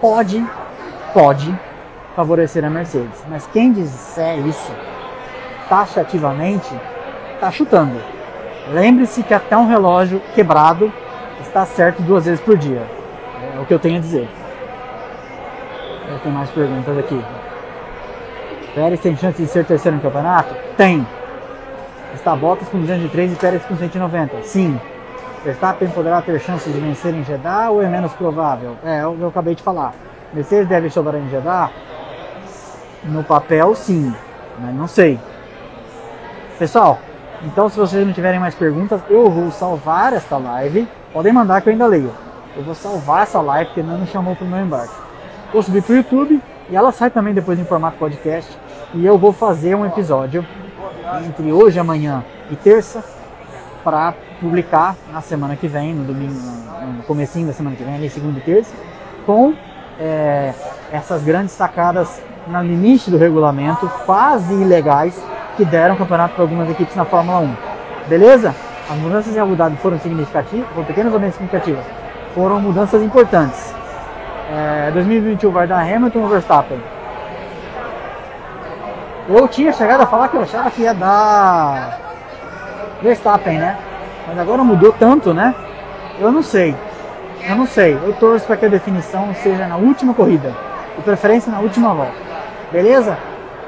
[0.00, 0.44] pode,
[1.16, 1.58] pode
[2.14, 3.24] favorecer a Mercedes.
[3.26, 4.70] Mas quem disser isso
[5.66, 6.68] taxativamente
[7.32, 7.98] está chutando.
[8.70, 10.92] Lembre-se que até um relógio quebrado
[11.40, 12.82] está certo duas vezes por dia.
[13.56, 14.28] É o que eu tenho a dizer.
[16.22, 17.24] Tem mais perguntas aqui.
[18.74, 20.54] Pérez tem chance de ser terceiro no campeonato?
[20.76, 21.06] Tem.
[22.14, 24.42] Está Bottas com 203 e Pérez com 190?
[24.42, 24.78] Sim.
[25.42, 28.76] Verstappen poderá ter chance de vencer em Jeddah ou é menos provável?
[28.84, 29.94] É, eu, eu acabei de falar.
[30.36, 31.70] Mercedes deve sobrar em Jeddah?
[33.04, 34.14] No papel, sim.
[34.60, 35.18] Mas não sei.
[36.58, 36.98] Pessoal,
[37.42, 40.86] então se vocês não tiverem mais perguntas, eu vou salvar esta live.
[41.10, 42.12] Podem mandar que eu ainda leio.
[42.54, 44.92] Eu vou salvar essa live porque não me chamou para o meu embarque.
[45.50, 48.54] Vou subir para o YouTube e ela sai também depois em formato podcast
[48.92, 50.44] e eu vou fazer um episódio
[51.26, 53.02] entre hoje, amanhã e terça
[53.82, 56.34] para publicar na semana que vem, no domingo,
[56.98, 58.74] no comecinho da semana que vem, ali segunda e terça,
[59.24, 59.54] com
[59.98, 60.52] é,
[60.92, 65.20] essas grandes sacadas no limite do regulamento, quase ilegais,
[65.56, 67.56] que deram campeonato para algumas equipes na Fórmula 1.
[68.08, 68.54] Beleza?
[68.88, 71.84] As mudanças Abu Dhabi foram significativas, foram pequenas ou bem significativas?
[72.34, 73.74] Foram mudanças importantes.
[74.52, 76.78] É, 2021 vai dar Hamilton ou Verstappen?
[79.28, 81.98] Eu tinha chegado a falar que eu achava que ia dar
[83.02, 83.76] Verstappen, né?
[84.28, 85.52] Mas agora mudou tanto, né?
[86.20, 86.76] Eu não sei.
[87.48, 87.94] Eu não sei.
[87.94, 90.54] Eu torço para que a definição seja na última corrida.
[90.96, 92.14] De preferência na última volta.
[92.72, 93.18] Beleza?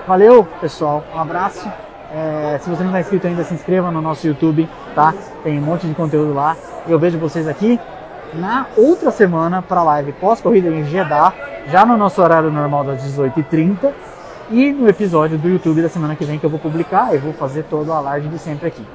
[0.06, 1.04] Valeu, pessoal.
[1.14, 1.70] Um abraço.
[2.12, 5.12] É, se você não está inscrito ainda, se inscreva no nosso YouTube, tá?
[5.44, 6.56] Tem um monte de conteúdo lá.
[6.86, 7.78] Eu vejo vocês aqui
[8.34, 11.32] na outra semana para a live pós-corrida em Jeddah,
[11.66, 13.92] já no nosso horário normal das 18h30
[14.50, 17.32] e no episódio do YouTube da semana que vem que eu vou publicar e vou
[17.32, 18.86] fazer todo o alarde de sempre aqui.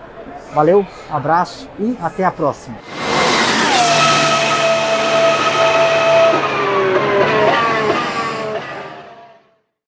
[0.53, 3.02] Valeu, abraço e até a próxima.